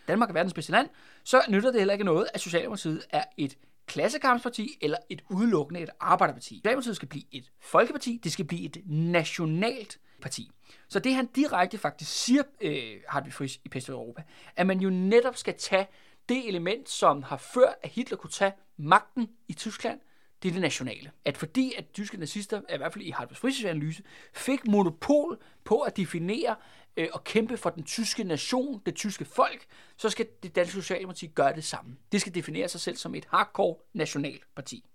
[0.07, 0.89] Danmark er verdens bedste land,
[1.23, 5.89] så nytter det heller ikke noget, at Socialdemokratiet er et klassekampsparti eller et udelukkende et
[5.99, 6.57] arbejderparti.
[6.57, 10.51] Socialdemokratiet skal blive et folkeparti, det skal blive et nationalt parti.
[10.87, 14.23] Så det han direkte faktisk siger, øh, Hartwig Frisch i Pest Europa,
[14.55, 15.87] at man jo netop skal tage
[16.29, 19.99] det element, som har ført, at Hitler kunne tage magten i Tyskland,
[20.43, 21.11] det er det nationale.
[21.25, 25.79] At fordi at tyske nazister, i hvert fald i Hartwig Frisch's analyse, fik monopol på
[25.79, 26.55] at definere
[26.97, 29.65] øh, og kæmpe for den tyske nation, det tyske folk,
[29.97, 31.97] så skal det danske socialdemokrati gøre det samme.
[32.11, 34.85] Det skal definere sig selv som et hardcore nationalparti.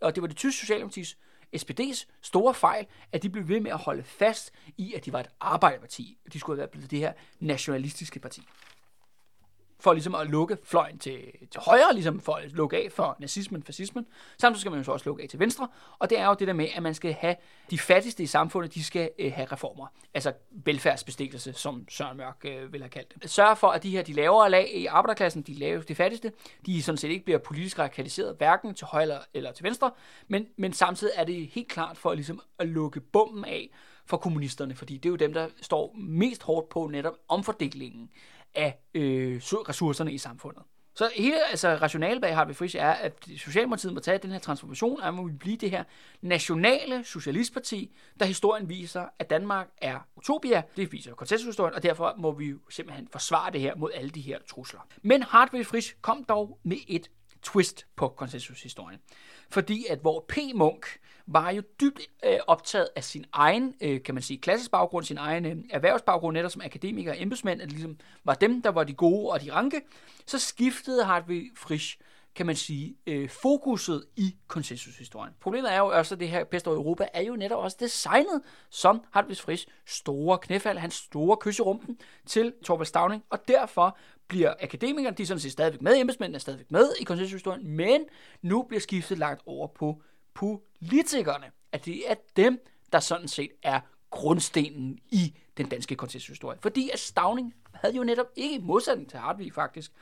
[0.00, 1.18] Og det var det tyske socialdemokratis
[1.56, 5.20] SPD's store fejl, at de blev ved med at holde fast i, at de var
[5.20, 6.18] et arbejderparti.
[6.32, 8.42] De skulle have været blevet det her nationalistiske parti
[9.84, 11.18] for ligesom at lukke fløjen til,
[11.50, 14.06] til højre, ligesom for at lukke af for nazismen, fascismen.
[14.38, 15.68] Samtidig skal man jo så også lukke af til venstre,
[15.98, 17.36] og det er jo det der med, at man skal have
[17.70, 19.86] de fattigste i samfundet, de skal øh, have reformer.
[20.14, 23.30] Altså velfærdsbestikkelse, som Søren Mørk øh, vil have kaldt det.
[23.30, 26.32] Sørge for, at de her de lavere lag i arbejderklassen, de laveste, de fattigste,
[26.66, 29.90] de sådan set ikke bliver politisk radikaliseret, hverken til højre eller, eller til venstre,
[30.28, 33.70] men, men samtidig er det helt klart for ligesom at lukke bomben af
[34.06, 38.10] for kommunisterne, fordi det er jo dem, der står mest hårdt på netop omfordelingen
[38.54, 40.62] af øh, ressourcerne i samfundet.
[40.96, 45.00] Så hele altså, rationale bag Harvey Frisch er, at Socialdemokratiet må tage den her transformation,
[45.00, 45.84] og må blive det her
[46.22, 50.62] nationale socialistparti, der historien viser, at Danmark er utopia.
[50.76, 54.20] Det viser konsensushistorien, og derfor må vi jo simpelthen forsvare det her mod alle de
[54.20, 54.80] her trusler.
[55.02, 57.10] Men Harvey Frisch kom dog med et
[57.42, 59.00] twist på konsensushistorien.
[59.50, 60.38] Fordi at hvor P.
[60.54, 60.86] Munk
[61.26, 65.18] var jo dybt øh, optaget af sin egen, øh, kan man sige, klassisk baggrund, sin
[65.18, 68.94] egen øh, erhvervsbaggrund, netop som akademiker og embedsmænd, at ligesom var dem, der var de
[68.94, 69.80] gode og de ranke,
[70.26, 71.98] så skiftede Hartwig Frisch
[72.34, 75.32] kan man sige, øh, fokuset i konsensushistorien.
[75.40, 78.42] Problemet er jo også, at det her Pest over Europa er jo netop også designet
[78.70, 83.98] som Hartwig Frisch store knæfald, hans store kys i rumpen til Torvald Stavning, og derfor
[84.28, 88.04] bliver akademikerne, de er sådan set stadigvæk med, embedsmændene er stadigvæk med i konsensushistorien, men
[88.42, 90.02] nu bliver skiftet lagt over på
[90.34, 91.46] politikerne.
[91.72, 96.58] at det er dem, der sådan set er grundstenen i den danske konsensushistorie.
[96.62, 99.92] Fordi at Stavning havde jo netop ikke, modsætning til Hartvig faktisk,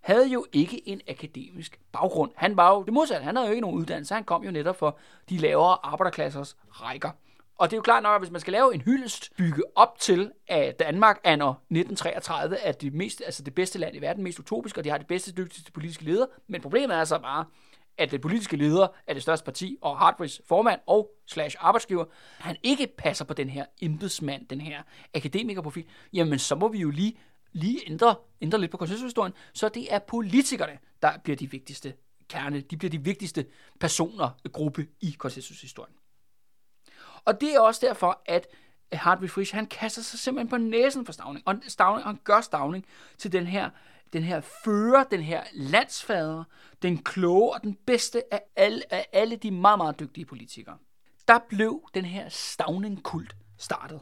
[0.00, 2.30] havde jo ikke en akademisk baggrund.
[2.36, 3.24] Han var jo det modsatte.
[3.24, 4.14] Han havde jo ikke nogen uddannelse.
[4.14, 7.10] Han kom jo netop for de lavere arbejderklassers rækker.
[7.58, 9.98] Og det er jo klart nok, at hvis man skal lave en hyldest bygge op
[9.98, 14.38] til, at Danmark er 1933 er det, mest, altså det bedste land i verden, mest
[14.38, 16.26] utopisk, og de har det bedste, dygtigste politiske leder.
[16.46, 17.44] Men problemet er så bare,
[17.98, 22.04] at den politiske leder af det største parti, og Hartwigs formand og slash arbejdsgiver,
[22.38, 24.82] han ikke passer på den her embedsmand, den her
[25.14, 27.18] akademikerprofil, jamen så må vi jo lige,
[27.52, 31.94] lige ændre, ændre lidt på konsensushistorien, så det er politikerne, der bliver de vigtigste
[32.28, 33.46] kerne, de bliver de vigtigste
[33.80, 35.94] personer, gruppe i konsensushistorien.
[37.26, 38.46] Og det er også derfor, at
[38.92, 42.40] øh, Hartwig Frisch, han kaster sig simpelthen på næsen for Stavning, og Stavning, han gør
[42.40, 42.86] Stavning
[43.18, 43.70] til den her
[44.12, 46.44] den her fører, den her landsfader,
[46.82, 50.78] den kloge og den bedste af alle, af alle de meget, meget dygtige politikere.
[51.28, 54.00] Der blev den her stavningkult startet,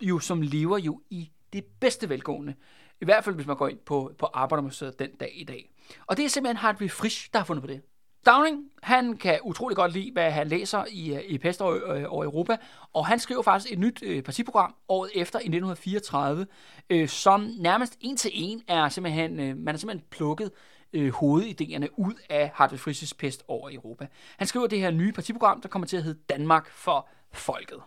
[0.00, 2.54] jo som lever jo i det bedste velgående.
[3.00, 5.70] I hvert fald, hvis man går ind på, på Arbejdermuseet den dag i dag.
[6.06, 7.82] Og det er simpelthen Hartwig Frisch, der har fundet på det.
[8.26, 11.94] Downing, han kan utrolig godt lide, hvad han læser i, øh, i Pest øh, over,
[11.94, 12.56] øh, og Europa,
[12.92, 16.46] og han skriver faktisk et nyt øh, partiprogram året efter i 1934,
[16.90, 20.50] øh, som nærmest en til en er simpelthen, øh, man har simpelthen plukket
[20.92, 24.06] øh, hovedidéerne ud af Hartwig Frisch's Pest over Europa.
[24.36, 27.78] Han skriver det her nye partiprogram, der kommer til at hedde Danmark for Folket.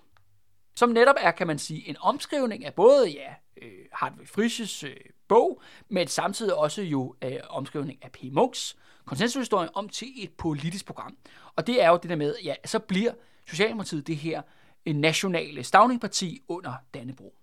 [0.75, 4.95] Som netop er, kan man sige, en omskrivning af både ja, øh, Hartwig Frisches øh,
[5.27, 8.17] bog, men samtidig også jo øh, omskrivning af P.
[8.31, 8.75] Munchs
[9.09, 11.17] konsensushistorien om til et politisk program.
[11.55, 13.11] Og det er jo det der med, ja, så bliver
[13.47, 14.41] Socialdemokratiet det her
[14.85, 17.33] nationale stavningparti under Dannebro.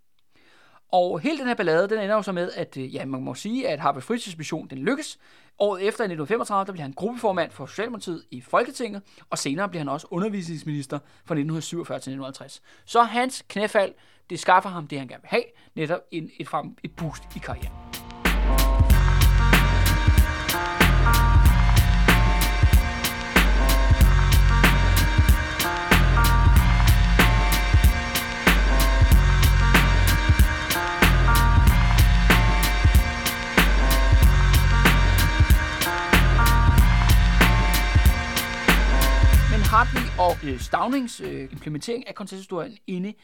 [0.92, 3.34] Og hele den her ballade, den ender jo så med, at øh, ja, man må
[3.34, 5.18] sige, at Harvey Fritzs mission, den lykkes.
[5.58, 9.80] Året efter i 1935, der bliver han gruppeformand for Socialdemokratiet i Folketinget, og senere bliver
[9.80, 12.62] han også undervisningsminister fra 1947 til 1950.
[12.84, 13.94] Så hans knæfald,
[14.30, 17.38] det skaffer ham det, han gerne vil have, netop en, et, frem, et boost i
[17.38, 18.05] karrieren.
[40.18, 43.14] Og øh, Stavnings øh, implementering af konsensushistorien inde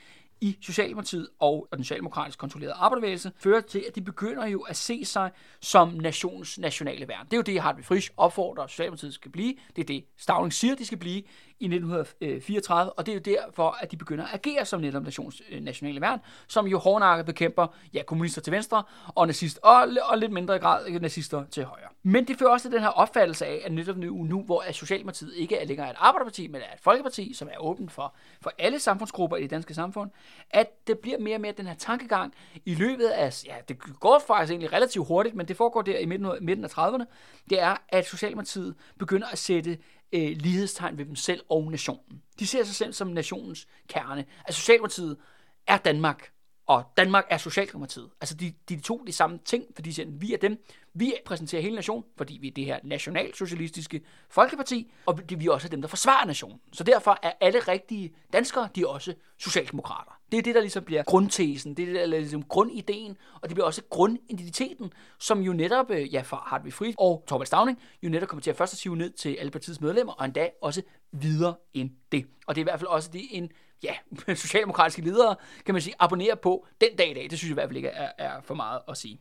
[0.40, 5.04] i Socialdemokratiet og den socialdemokratisk kontrollerede arbejderbevægelse fører til, at de begynder jo at se
[5.04, 7.24] sig som nationens nationale værn.
[7.24, 9.54] Det er jo det, Hartwig Frisch opfordrer Socialdemokratiet skal blive.
[9.76, 11.22] Det er det, Stavning siger, de skal blive
[11.62, 15.42] i 1934, og det er jo derfor, at de begynder at agere som netop nations
[15.50, 18.82] øh, nationale værn, som jo hårdnakket bekæmper ja, kommunister til venstre
[19.14, 21.88] og nazister, og, og lidt mindre grad nazister til højre.
[22.02, 25.34] Men det fører også til den her opfattelse af, at netop nu, nu hvor Socialdemokratiet
[25.36, 28.78] ikke er længere et arbejderparti, men er et folkeparti, som er åbent for, for alle
[28.78, 30.10] samfundsgrupper i det danske samfund,
[30.50, 34.22] at det bliver mere og mere den her tankegang i løbet af, ja, det går
[34.26, 37.04] faktisk egentlig relativt hurtigt, men det foregår der i midten, midten af 30'erne,
[37.50, 39.78] det er, at Socialdemokratiet begynder at sætte
[40.12, 42.22] øh, lighedstegn ved dem selv og nationen.
[42.38, 44.24] De ser sig selv som nationens kerne.
[44.44, 45.16] Altså Socialdemokratiet
[45.66, 46.32] er Danmark,
[46.66, 48.10] og Danmark er Socialdemokratiet.
[48.20, 50.64] Altså de, de to de samme ting, fordi de siger, vi er dem.
[50.94, 55.52] Vi præsenterer hele nationen, fordi vi er det her nationalsocialistiske folkeparti, og det, vi er
[55.52, 56.60] også dem, der forsvarer nationen.
[56.72, 60.18] Så derfor er alle rigtige danskere, de er også socialdemokrater.
[60.32, 63.48] Det er det, der ligesom bliver grundtesen, det er det, der er ligesom grundideen, og
[63.48, 67.78] det bliver også grundidentiteten, som jo netop, øh, ja, for Hartwig Fried og Torvald Stavning,
[68.02, 70.50] jo netop kommer til at først at sive ned til alle partiets medlemmer, og endda
[70.62, 72.26] også videre end det.
[72.46, 73.50] Og det er i hvert fald også det, en
[73.82, 73.94] ja,
[74.34, 77.30] socialdemokratiske ledere, kan man sige, abonnerer på den dag i dag.
[77.30, 79.20] Det synes jeg i hvert fald ikke er, er for meget at sige.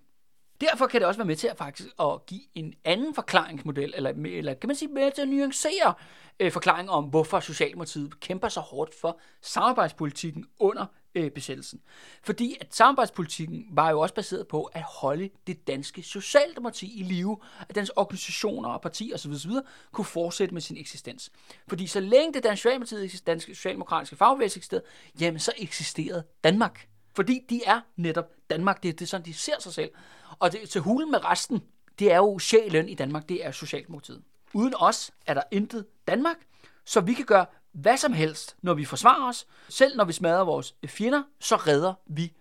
[0.61, 4.13] Derfor kan det også være med til at faktisk at give en anden forklaringsmodel, eller,
[4.25, 5.93] eller kan man sige med til at nuancere
[6.39, 11.81] øh, forklaring om, hvorfor Socialdemokratiet kæmper så hårdt for samarbejdspolitikken under øh, besættelsen.
[12.23, 17.37] Fordi at samarbejdspolitikken var jo også baseret på at holde det danske socialdemokrati i live,
[17.69, 19.31] at dens organisationer og partier osv.
[19.31, 19.51] osv.
[19.91, 21.31] kunne fortsætte med sin eksistens.
[21.67, 24.85] Fordi så længe det danske socialdemokrati, danske socialdemokratiske fagbevægelse eksisterede,
[25.19, 26.87] jamen så eksisterede Danmark.
[27.15, 28.83] Fordi de er netop Danmark.
[28.83, 29.91] Det er, det er sådan, de ser sig selv.
[30.39, 31.61] Og det, til hulen med resten,
[31.99, 34.21] det er jo sjælen i Danmark, det er Socialdemokratiet.
[34.53, 36.37] Uden os er der intet Danmark,
[36.85, 39.47] så vi kan gøre hvad som helst, når vi forsvarer os.
[39.69, 42.33] Selv når vi smadrer vores fjender, så redder vi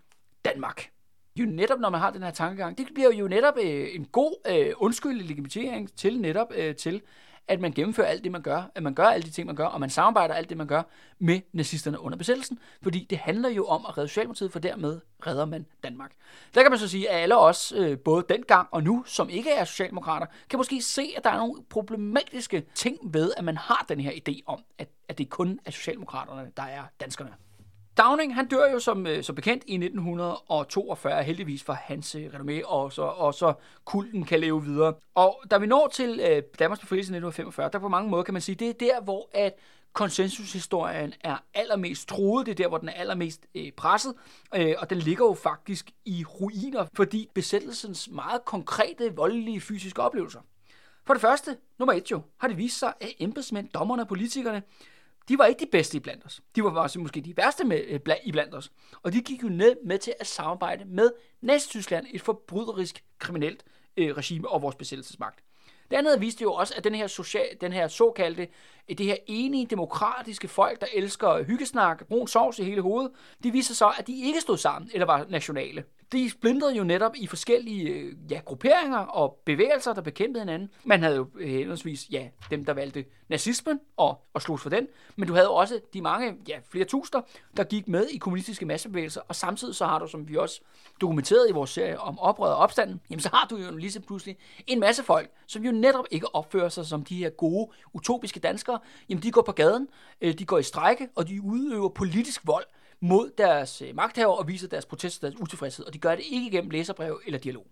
[0.44, 0.90] Danmark.
[1.36, 4.34] Jo netop, når man har den her tankegang, det bliver jo netop øh, en god
[4.50, 7.02] øh, undskyldelig legitimering til netop øh, til,
[7.48, 9.66] at man gennemfører alt det, man gør, at man gør alle de ting, man gør,
[9.66, 10.82] og man samarbejder alt det, man gør
[11.18, 15.44] med nazisterne under besættelsen, fordi det handler jo om at redde Socialdemokratiet, for dermed redder
[15.44, 16.12] man Danmark.
[16.54, 19.50] Der kan man så sige, at alle os, øh, både dengang og nu, som ikke
[19.50, 23.86] er socialdemokrater, kan måske se, at der er nogle problematiske ting ved, at man har
[23.88, 27.30] den her idé om, at, at det kun er socialdemokraterne, der er danskerne.
[28.00, 32.66] Downing, han dør jo som, øh, som bekendt i 1942, heldigvis for hans øh, renommé,
[32.66, 33.52] og så, og så
[33.84, 34.94] kulten kan leve videre.
[35.14, 38.34] Og da vi når til øh, Danmarks befrielse i 1945, der på mange måder kan
[38.34, 39.54] man sige, det er der, hvor at
[39.92, 44.14] konsensushistorien er allermest truet, det er der, hvor den er allermest øh, presset,
[44.54, 50.40] øh, og den ligger jo faktisk i ruiner, fordi besættelsens meget konkrete, voldelige fysiske oplevelser.
[51.06, 54.62] For det første, nummer et jo, har det vist sig, at embedsmænd, dommerne og politikerne
[55.28, 56.40] de var ikke de bedste i blandt os.
[56.56, 58.72] De var også måske de værste med, øh, i blandt os.
[59.02, 63.64] Og de gik jo ned med til at samarbejde med Nazi-Tyskland, et forbryderisk kriminelt
[63.96, 65.44] øh, regime og vores besættelsesmagt.
[65.90, 68.48] Det andet viste jo også, at den her, social, den her såkaldte,
[68.88, 73.50] øh, det her enige demokratiske folk, der elsker hyggesnak, brun sovs i hele hovedet, de
[73.50, 77.26] viser så, at de ikke stod sammen eller var nationale de splindrede jo netop i
[77.26, 80.70] forskellige øh, ja, grupperinger og bevægelser, der bekæmpede hinanden.
[80.84, 84.86] Man havde jo øh, henholdsvis ja, dem, der valgte nazismen og, og slogs for den,
[85.16, 87.20] men du havde også de mange, ja, flere tusinder,
[87.56, 90.60] der gik med i kommunistiske massebevægelser, og samtidig så har du, som vi også
[91.00, 94.00] dokumenteret i vores serie om oprøret og opstanden, jamen så har du jo lige så
[94.00, 98.40] pludselig en masse folk, som jo netop ikke opfører sig som de her gode, utopiske
[98.40, 98.78] danskere.
[99.08, 99.88] Jamen de går på gaden,
[100.20, 102.64] øh, de går i strække, og de udøver politisk vold
[103.00, 106.24] mod deres øh, magthaver og viser deres protest og deres utilfredshed, og de gør det
[106.28, 107.66] ikke gennem læserbrev eller dialog.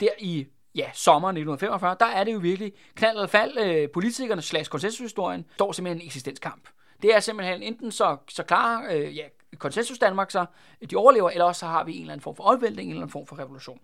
[0.00, 3.58] Der i ja, sommeren 1945, der er det jo virkelig knald eller fald.
[3.58, 6.68] Øh, politikerne slags konsensushistorien står simpelthen en eksistenskamp.
[7.02, 9.24] Det er simpelthen enten så, så klar, øh, ja,
[9.58, 10.46] konsensus Danmark, så
[10.90, 13.02] de overlever, eller også så har vi en eller anden form for opvældning, en eller
[13.02, 13.80] anden form for revolution.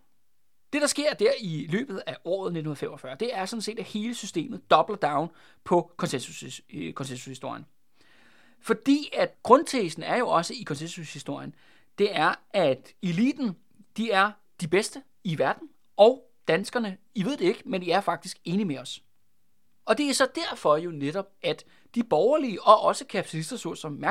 [0.73, 4.15] Det, der sker der i løbet af året 1945, det er sådan set, at hele
[4.15, 5.29] systemet doubler down
[5.65, 7.67] på konsensus, øh, konsensushistorien.
[8.61, 11.55] Fordi at grundtesen er jo også i konsensushistorien,
[11.99, 13.57] det er, at eliten,
[13.97, 18.01] de er de bedste i verden, og danskerne, I ved det ikke, men I er
[18.01, 19.03] faktisk enige med os.
[19.89, 24.05] Og det er så derfor jo netop, at de borgerlige og også kapitalister, så som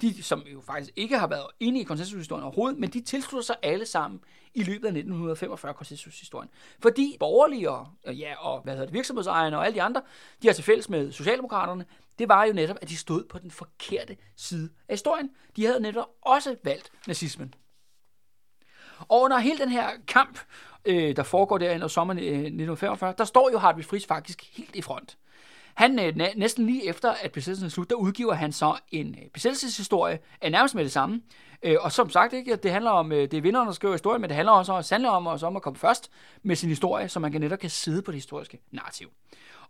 [0.00, 3.56] de, som jo faktisk ikke har været inde i konsensushistorien overhovedet, men de tilslutter sig
[3.62, 4.20] alle sammen
[4.54, 6.50] i løbet af 1945 konsensushistorien.
[6.78, 10.02] Fordi borgerlige og, ja, og hvad hedder det, virksomhedsejerne og alle de andre,
[10.42, 11.86] de har til fælles med Socialdemokraterne,
[12.18, 15.30] det var jo netop, at de stod på den forkerte side af historien.
[15.56, 17.54] De havde netop også valgt nazismen.
[19.08, 20.38] Og under hele den her kamp,
[20.84, 24.76] øh, der foregår der i sommeren øh, 1945, der står jo Hartwig Fris faktisk helt
[24.76, 25.16] i front.
[25.74, 29.30] Han, øh, næsten lige efter, at besættelsen er slut, der udgiver han så en øh,
[29.34, 31.22] besættelseshistorie, er nærmest med det samme.
[31.62, 34.20] Øh, og som sagt, ikke, det handler om, øh, det er vinderen, der skriver historien,
[34.20, 36.10] men det handler også sandelig om, også om at komme først
[36.42, 39.08] med sin historie, så man kan netop kan sidde på det historiske narrativ.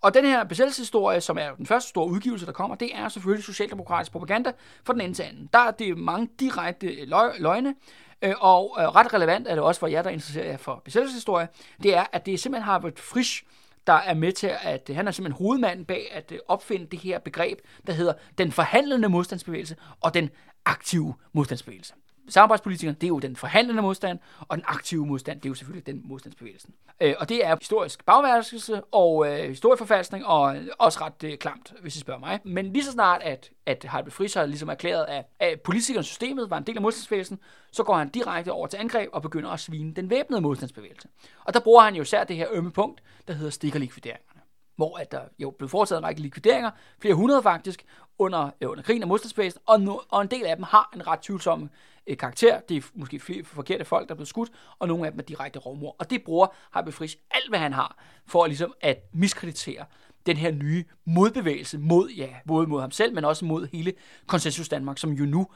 [0.00, 3.44] Og den her besættelseshistorie, som er den første store udgivelse, der kommer, det er selvfølgelig
[3.44, 4.52] socialdemokratisk propaganda
[4.84, 5.48] fra den ene til anden.
[5.52, 7.04] Der er det mange direkte
[7.38, 7.74] løgne,
[8.22, 11.48] Øh, og øh, ret relevant er det også for jer, der interesserer jer for besættelseshistorie,
[11.82, 13.44] det er, at det simpelthen har været frisk
[13.86, 17.18] der er med til at, øh, han er simpelthen hovedmanden bag at opfinde det her
[17.18, 20.30] begreb, der hedder den forhandlende modstandsbevægelse og den
[20.64, 21.94] aktive modstandsbevægelse
[22.28, 25.86] samarbejdspolitikerne, det er jo den forhandlende modstand, og den aktive modstand, det er jo selvfølgelig
[25.86, 26.74] den modstandsbevægelsen.
[27.00, 31.72] Øh, og det er historisk bagværkelse og øh, historieforfalskning, og øh, også ret øh, klamt,
[31.82, 32.40] hvis I spørger mig.
[32.44, 36.50] Men lige så snart, at, at Harald Friis har ligesom erklæret, at, at politikernes systemet
[36.50, 37.38] var en del af modstandsbevægelsen,
[37.72, 41.08] så går han direkte over til angreb og begynder at svine den væbnede modstandsbevægelse.
[41.44, 44.35] Og der bruger han jo især det her ømme punkt, der hedder stikkerlikvideringer
[44.76, 47.84] hvor at der jo blev foretaget en række likvideringer, flere hundrede faktisk,
[48.18, 51.06] under, øh, under krigen af modstandsbevægelsen, og, no, og en del af dem har en
[51.06, 51.70] ret tvivlsom
[52.06, 52.60] øh, karakter.
[52.60, 55.24] Det er måske flere forkerte folk, der er blevet skudt, og nogle af dem er
[55.24, 55.96] direkte rovmor.
[55.98, 59.84] Og det bruger Harpe Frisch alt, hvad han har, for ligesom at miskreditere
[60.26, 63.92] den her nye modbevægelse mod, ja, både mod ham selv, men også mod hele
[64.26, 65.46] konsensus Danmark, som jo nu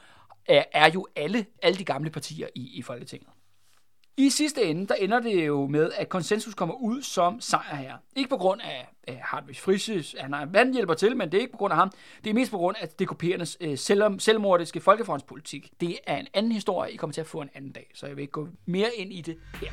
[0.45, 3.29] er, er jo alle, alle de gamle partier i, i Folketinget.
[4.17, 7.97] I sidste ende, der ender det jo med, at konsensus kommer ud som sejrherre.
[8.15, 11.41] Ikke på grund af, øh, Hartwig Frisches, han har en hjælper til, men det er
[11.41, 11.91] ikke på grund af ham.
[12.23, 15.71] Det er mest på grund af DKP'ernes øh, selv, selvmordiske folkefrontspolitik.
[15.81, 18.15] Det er en anden historie, I kommer til at få en anden dag, så jeg
[18.15, 19.71] vil ikke gå mere ind i det her.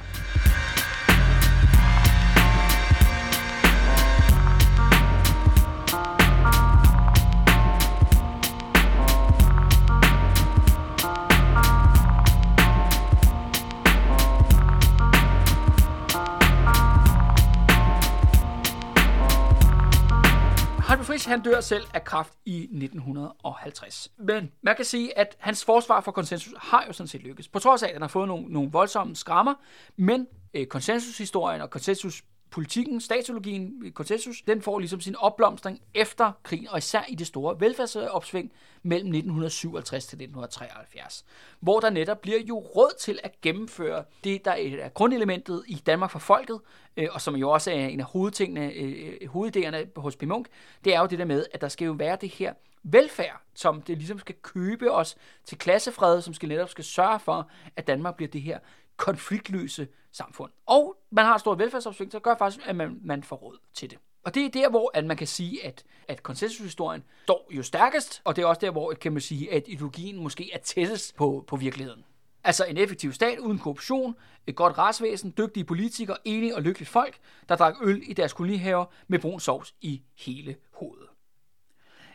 [21.18, 24.10] Frisch han dør selv af kraft i 1950.
[24.18, 27.48] Men man kan sige, at hans forsvar for konsensus har jo sådan set lykkes.
[27.48, 29.54] På trods af, at han har fået nogle, nogle voldsomme skrammer,
[29.96, 36.68] men øh, konsensushistorien og konsensus politikken, statologien, konsensus, den får ligesom sin opblomstring efter krigen,
[36.68, 41.24] og især i det store velfærdsopsving mellem 1957 til 1973,
[41.60, 46.10] hvor der netop bliver jo råd til at gennemføre det, der er grundelementet i Danmark
[46.10, 46.60] for folket,
[46.96, 50.46] øh, og som jo også er en af hovedtingene, øh, øh, hovedidéerne hos Bimunk,
[50.84, 53.82] det er jo det der med, at der skal jo være det her velfærd, som
[53.82, 58.16] det ligesom skal købe os til klassefred, som skal netop skal sørge for, at Danmark
[58.16, 58.58] bliver det her
[58.98, 60.50] konfliktløse samfund.
[60.66, 63.90] Og man har et stort velfærdsopsving, så gør faktisk, at man, man får råd til
[63.90, 63.98] det.
[64.24, 68.22] Og det er der, hvor at man kan sige, at, at konsensushistorien står jo stærkest,
[68.24, 71.44] og det er også der, hvor kan man sige, at ideologien måske er tættest på,
[71.46, 72.04] på virkeligheden.
[72.44, 77.18] Altså en effektiv stat uden korruption, et godt retsvæsen, dygtige politikere, enige og lykkelige folk,
[77.48, 81.08] der drak øl i deres kolonihaver med brun sovs i hele hovedet.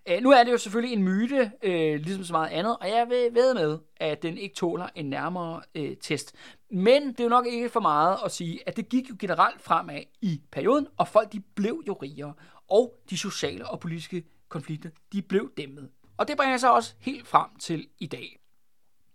[0.09, 3.09] Øh, nu er det jo selvfølgelig en myte, øh, ligesom så meget andet, og jeg
[3.09, 6.35] vil ved med, at den ikke tåler en nærmere øh, test.
[6.71, 9.61] Men det er jo nok ikke for meget at sige, at det gik jo generelt
[9.61, 12.33] fremad i perioden, og folk de blev jo rigere,
[12.69, 15.89] og de sociale og politiske konflikter, de blev dæmmet.
[16.17, 18.39] Og det bringer sig også helt frem til i dag.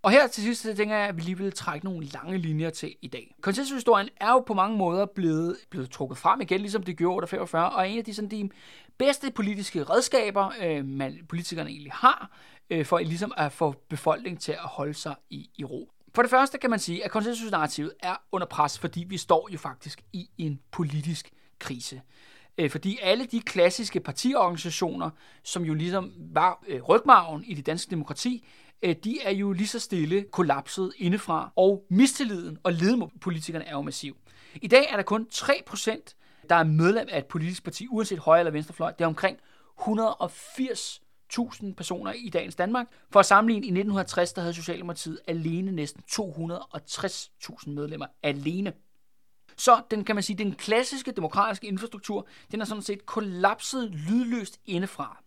[0.03, 2.71] Og her til sidst, så tænker jeg, at vi lige vil trække nogle lange linjer
[2.71, 3.35] til i dag.
[3.41, 7.71] Konsensushistorien er jo på mange måder blevet, blevet trukket frem igen, ligesom det gjorde 45,
[7.71, 8.51] og en af de, sådan, de
[8.99, 12.31] bedste politiske redskaber, øh, man, politikerne egentlig har,
[12.71, 15.93] øh, for ligesom at få befolkningen til at holde sig i, i ro.
[16.15, 19.59] For det første kan man sige, at konsensusnarrativet er under pres, fordi vi står jo
[19.59, 22.03] faktisk i en politisk krise.
[22.59, 25.11] Øh, fordi alle de klassiske partiorganisationer,
[25.43, 28.47] som jo ligesom var øh, rygmarven i det danske demokrati,
[28.83, 33.65] øh, de er jo lige så stille kollapset indefra, og mistilliden og leden mod politikerne
[33.65, 34.17] er jo massiv.
[34.55, 36.15] I dag er der kun 3%
[36.49, 38.93] der er medlem af et politisk parti, uanset højre eller venstrefløj.
[38.93, 39.39] Det er omkring
[39.81, 42.87] 180.000 personer i dagens Danmark.
[43.11, 48.73] For at sammenligne, i 1960 der havde Socialdemokratiet alene næsten 260.000 medlemmer alene.
[49.57, 54.61] Så den kan man sige, den klassiske demokratiske infrastruktur, den er sådan set kollapset lydløst
[54.67, 55.23] indefra.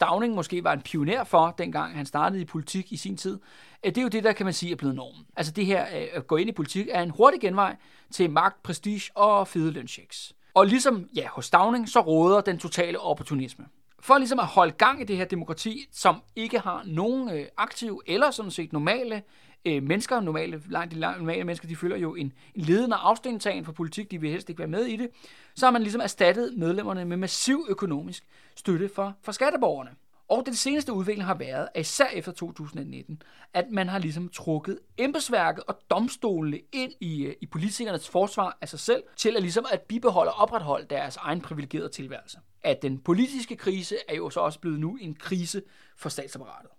[0.00, 3.40] Downing måske var en pioner for, dengang han startede i politik i sin tid,
[3.84, 5.26] øh, det er jo det, der kan man sige er blevet normen.
[5.36, 7.76] Altså det her øh, at gå ind i politik er en hurtig genvej
[8.10, 10.34] til magt, prestige og fede lønchecks.
[10.58, 13.64] Og ligesom ja, hos Downing, så råder den totale opportunisme.
[14.00, 18.00] For ligesom at holde gang i det her demokrati, som ikke har nogen øh, aktive
[18.06, 19.22] eller sådan set normale
[19.64, 23.72] øh, mennesker, normale, langt de normale mennesker, de følger jo en, en ledende afstandtagen for
[23.72, 25.08] politik, de vil helst ikke være med i det,
[25.54, 28.24] så har man ligesom erstattet medlemmerne med massiv økonomisk
[28.56, 29.90] støtte for, for skatteborgerne.
[30.28, 33.22] Og den seneste udvikling har været, at især efter 2019,
[33.54, 38.68] at man har ligesom trukket embedsværket og domstolene ind i, øh, i politikernes forsvar af
[38.68, 42.38] sig selv, til at ligesom at bibeholde og opretholde deres egen privilegerede tilværelse.
[42.62, 45.62] At den politiske krise er jo så også blevet nu en krise
[45.96, 46.70] for statsapparatet.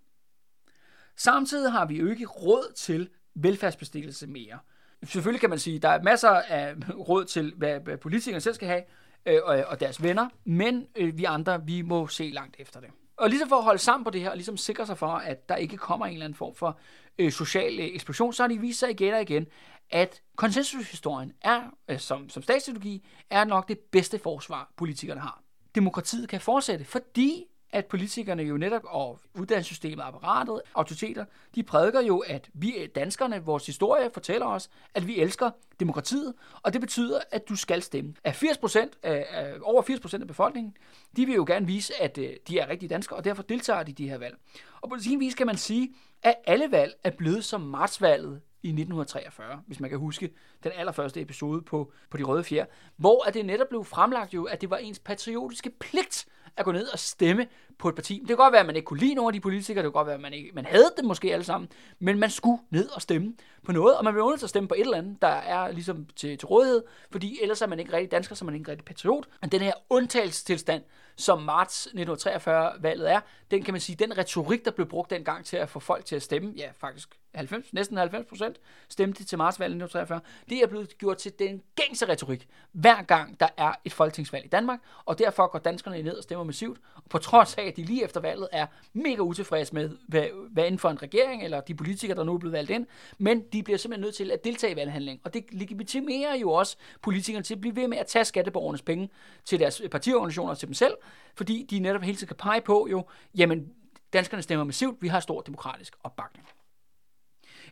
[1.16, 4.58] Samtidig har vi jo ikke råd til velfærdsbestikkelse mere.
[5.04, 6.74] Selvfølgelig kan man sige, at der er masser af
[7.08, 8.82] råd til, hvad politikerne selv skal have,
[9.26, 12.90] øh, og deres venner, men øh, vi andre, vi må se langt efter det.
[13.20, 15.48] Og ligesom for at holde sammen på det her, og ligesom sikre sig for, at
[15.48, 16.78] der ikke kommer en eller anden form for
[17.18, 19.46] øh, social øh, eksplosion, så har de vist sig igen og igen,
[19.90, 25.42] at konsensushistorien er, øh, som, som statsideologi, er nok det bedste forsvar, politikerne har.
[25.74, 32.18] Demokratiet kan fortsætte, fordi at politikerne jo netop, og uddannelsessystemet, apparatet, autoriteter, de prædiker jo,
[32.18, 35.50] at vi danskerne, vores historie fortæller os, at vi elsker
[35.80, 38.14] demokratiet, og det betyder, at du skal stemme.
[38.24, 40.76] At 80 procent, af, over 80 procent af befolkningen,
[41.16, 43.90] de vil jo gerne vise, at øh, de er rigtige danskere, og derfor deltager de
[43.90, 44.36] i de her valg.
[44.80, 48.68] Og på sin vis kan man sige, at alle valg er blevet som martsvalget i
[48.68, 50.30] 1943, hvis man kan huske
[50.64, 52.64] den allerførste episode på, på De Røde Fjer,
[52.96, 56.26] hvor at det netop blev fremlagt jo, at det var ens patriotiske pligt
[56.56, 57.46] at gå ned og stemme
[57.78, 58.18] på et parti.
[58.18, 59.92] Det kan godt være, at man ikke kunne lide nogle af de politikere, det kan
[59.92, 62.88] godt være, at man, ikke, man havde dem måske alle sammen, men man skulle ned
[62.88, 63.34] og stemme
[63.64, 65.72] på noget, og man blev nødt til at stemme på et eller andet, der er
[65.72, 68.70] ligesom til, til rådighed, fordi ellers er man ikke rigtig dansker, så er man ikke
[68.70, 69.28] rigtig patriot.
[69.40, 70.82] Men den her undtagelsestilstand,
[71.16, 73.20] som marts 1943-valget er,
[73.50, 76.16] den kan man sige, den retorik, der blev brugt dengang til at få folk til
[76.16, 80.98] at stemme, ja faktisk 90, næsten 90 procent stemte til martsvalget 1943, det er blevet
[80.98, 85.46] gjort til den gængse retorik, hver gang der er et folketingsvalg i Danmark, og derfor
[85.46, 88.48] går danskerne ned og stemmer massivt, og på trods af, at de lige efter valget
[88.52, 92.34] er mega utilfredse med, hvad, hvad inden for en regering, eller de politikere, der nu
[92.34, 92.86] er blevet valgt ind,
[93.18, 96.76] men de bliver simpelthen nødt til at deltage i valghandling, og det legitimerer jo også
[97.02, 99.10] politikerne til at blive ved med at tage skatteborgernes penge
[99.44, 100.94] til deres partiorganisationer og til dem selv,
[101.34, 103.04] fordi de netop hele tiden kan pege på jo,
[103.36, 103.72] jamen
[104.12, 106.46] danskerne stemmer massivt, vi har stor demokratisk opbakning.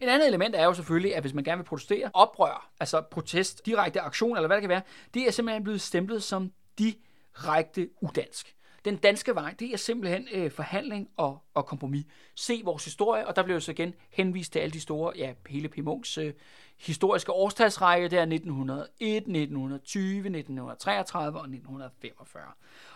[0.00, 3.66] Et andet element er jo selvfølgelig, at hvis man gerne vil protestere, oprør, altså protest,
[3.66, 4.82] direkte aktion eller hvad det kan være,
[5.14, 8.54] det er simpelthen blevet stemplet som direkte udansk.
[8.84, 12.04] Den danske vej, det er simpelthen øh, forhandling og, og kompromis.
[12.34, 15.32] Se vores historie, og der bliver jo så igen henvist til alle de store, ja,
[15.48, 15.78] hele P.
[16.18, 16.32] Øh,
[16.78, 22.42] historiske årstalsrække, der er 1901, 1920, 1933 og 1945.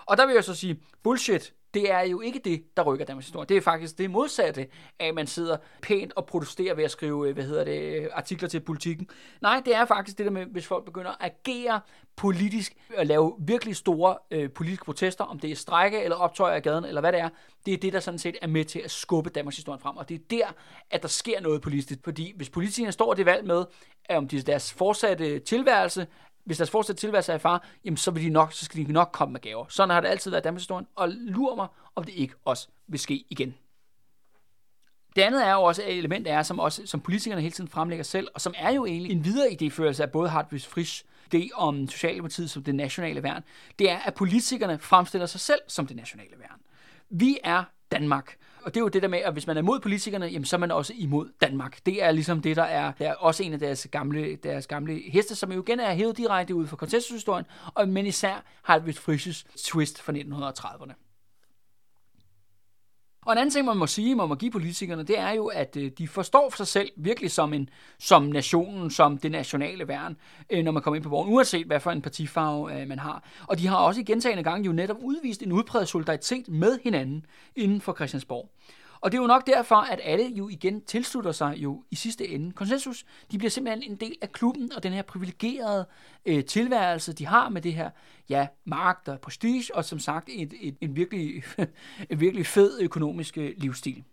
[0.07, 3.27] Og der vil jeg så sige, bullshit, det er jo ikke det, der rykker Danmarks
[3.27, 3.47] historie.
[3.47, 4.67] Det er faktisk det modsatte
[4.99, 8.09] af, at man sidder pænt og protesterer ved at skrive, øh, hvad hedder det, øh,
[8.13, 9.09] artikler til politikken.
[9.41, 11.81] Nej, det er faktisk det der med, hvis folk begynder at agere
[12.17, 16.63] politisk, og lave virkelig store øh, politiske protester, om det er strække eller optøjer af
[16.63, 17.29] gaden, eller hvad det er,
[17.67, 19.97] det er det, der sådan set er med til at skubbe Danmarks historie frem.
[19.97, 20.47] Og det er der,
[20.91, 22.01] at der sker noget politisk.
[22.05, 23.65] Fordi hvis politikerne står det valg med,
[24.11, 26.07] om de, deres fortsatte tilværelse
[26.45, 28.93] hvis deres fortsatte tilværelse er i far, jamen så, vil de nok, så skal de
[28.93, 29.67] nok komme med gaver.
[29.69, 32.69] Sådan har det altid været i Danmarks historien, og lurer mig, om det ikke også
[32.87, 33.55] vil ske igen.
[35.17, 38.03] Det andet er jo også et element, er, som, også, som politikerne hele tiden fremlægger
[38.03, 41.89] selv, og som er jo egentlig en videre idéførelse af både Hartwig Frisch det om
[41.89, 43.45] Socialdemokratiet som det nationale værn,
[43.79, 46.61] det er, at politikerne fremstiller sig selv som det nationale værn.
[47.11, 48.37] Vi er Danmark.
[48.65, 50.57] Og det er jo det der med, at hvis man er mod politikerne, jamen, så
[50.57, 51.87] er man også imod Danmark.
[51.87, 55.03] Det er ligesom det, der er, der er også en af deres gamle, deres gamle
[55.11, 57.45] heste, som jo igen er hævet direkte ud fra konsensushistorien,
[57.75, 61.12] og, men især har Frisches twist fra 1930'erne.
[63.27, 65.77] Og en anden ting, man må sige, man må give politikerne, det er jo, at
[65.77, 67.69] øh, de forstår for sig selv virkelig som, en,
[67.99, 70.17] som nationen, som det nationale værn,
[70.51, 73.25] øh, når man kommer ind på vognen, uanset hvad for en partifarve øh, man har.
[73.47, 77.27] Og de har også i gentagende gange jo netop udvist en udpræget solidaritet med hinanden
[77.57, 78.49] inden for Christiansborg.
[79.03, 82.29] Og det er jo nok derfor, at alle jo igen tilslutter sig jo i sidste
[82.29, 83.05] ende konsensus.
[83.33, 85.87] De bliver simpelthen en del af klubben og den her privilegerede
[86.27, 87.91] øh, tilværelse, de har med det her
[88.29, 91.43] ja, magt og prestige, og som sagt et, et, en, virkelig,
[92.11, 94.05] en virkelig fed økonomisk øh, livsstil.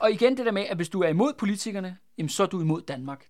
[0.00, 2.60] Og igen det der med, at hvis du er imod politikerne, jamen, så er du
[2.60, 3.28] imod Danmark.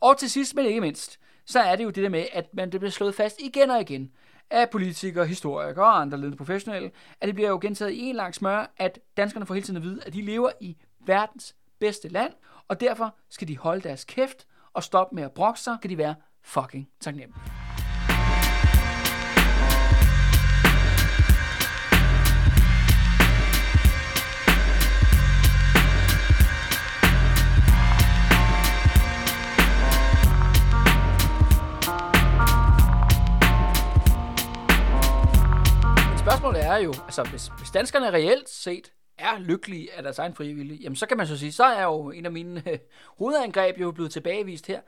[0.00, 2.72] Og til sidst, men ikke mindst, så er det jo det der med, at man
[2.72, 4.12] det bliver slået fast igen og igen,
[4.50, 6.90] af politikere, historikere og andre ledende professionelle,
[7.20, 9.82] at det bliver jo gentaget i en lang smør, at danskerne får hele tiden at
[9.82, 10.76] vide, at de lever i
[11.06, 12.32] verdens bedste land,
[12.68, 15.98] og derfor skal de holde deres kæft og stoppe med at brokke sig, kan de
[15.98, 17.71] være fucking taknemmelige.
[36.42, 40.80] Spørgsmålet er jo, altså hvis, hvis danskerne reelt set er lykkelige af deres egen frivillige,
[40.82, 42.78] jamen så kan man så sige, så er jo en af mine øh,
[43.18, 44.80] hovedangreb jo blevet tilbagevist her.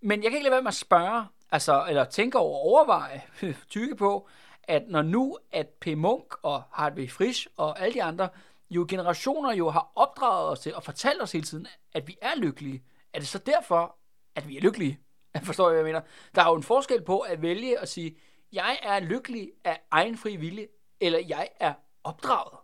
[0.00, 3.22] Men jeg kan ikke lade være med at spørge, altså, eller tænke over, overveje,
[3.70, 4.28] tykke på,
[4.62, 5.86] at når nu, at P.
[5.86, 8.28] Munk og Hartwig Frisch og alle de andre,
[8.70, 12.36] jo generationer jo har opdraget os til og fortalt os hele tiden, at vi er
[12.36, 12.82] lykkelige,
[13.12, 13.96] er det så derfor,
[14.36, 14.98] at vi er lykkelige?
[15.34, 16.00] Jeg forstår, hvad jeg mener.
[16.34, 18.16] Der er jo en forskel på at vælge at sige,
[18.52, 20.66] jeg er lykkelig af egen fri vilje,
[21.02, 21.74] eller jeg er
[22.04, 22.58] opdraget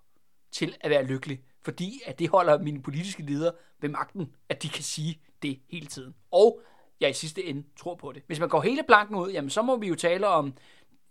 [0.52, 4.68] til at være lykkelig, fordi at det holder mine politiske ledere ved magten, at de
[4.68, 6.14] kan sige det hele tiden.
[6.30, 6.60] Og
[7.00, 8.22] jeg i sidste ende tror på det.
[8.26, 10.54] Hvis man går hele planken ud, jamen så må vi jo tale om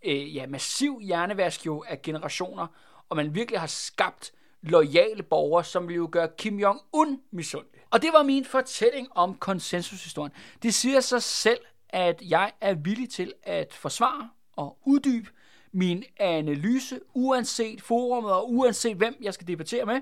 [0.05, 2.67] øh, ja, massiv hjernevask jo af generationer,
[3.09, 7.81] og man virkelig har skabt lojale borgere, som vil jo gøre Kim Jong-un misundelig.
[7.89, 10.31] Og det var min fortælling om konsensushistorien.
[10.63, 11.59] Det siger sig selv,
[11.89, 15.29] at jeg er villig til at forsvare og uddybe
[15.71, 20.01] min analyse, uanset forumet og uanset hvem jeg skal debattere med.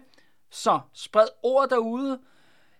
[0.49, 2.19] Så spred ord derude.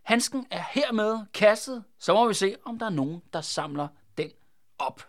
[0.02, 1.84] Handsken er hermed kastet.
[2.00, 4.32] så må vi se, om der er nogen, der samler den
[4.80, 5.08] op.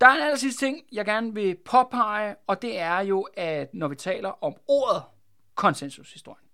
[0.00, 3.74] Der er en aller sidste ting, jeg gerne vil påpege, og det er jo, at
[3.74, 5.02] når vi taler om ordet
[5.54, 6.48] konsensushistorien,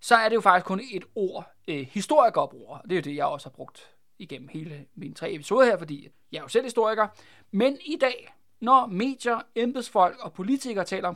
[0.00, 2.82] så er det jo faktisk kun et ord, øh, historiker historikerord.
[2.82, 6.08] Det er jo det, jeg også har brugt igennem hele mine tre episoder her, fordi
[6.32, 7.08] jeg er jo selv historiker.
[7.50, 11.14] Men i dag, når medier, embedsfolk og politikere taler om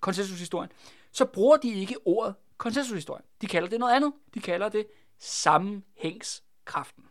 [0.00, 0.70] konsensushistorien,
[1.12, 3.22] så bruger de ikke ordet konsensushistorie.
[3.40, 4.12] De kalder det noget andet.
[4.34, 4.86] De kalder det
[5.18, 7.04] sammenhængskraften.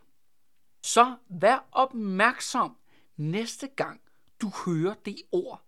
[0.82, 2.76] Så vær opmærksom
[3.16, 4.00] næste gang,
[4.40, 5.62] du hører det ord.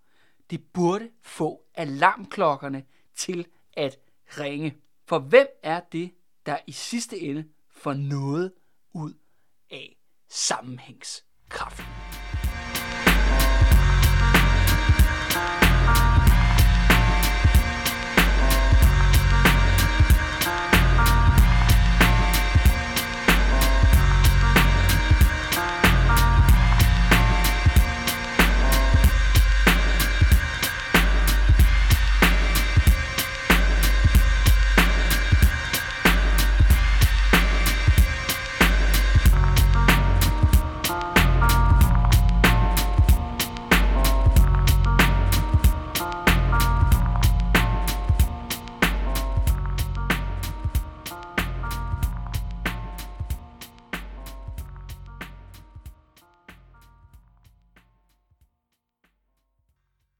[0.50, 3.98] Det burde få alarmklokkerne til at
[4.38, 4.76] ringe.
[5.04, 6.14] For hvem er det,
[6.46, 8.52] der i sidste ende får noget
[8.92, 9.14] ud
[9.70, 9.96] af
[10.28, 11.97] sammenhængskraften?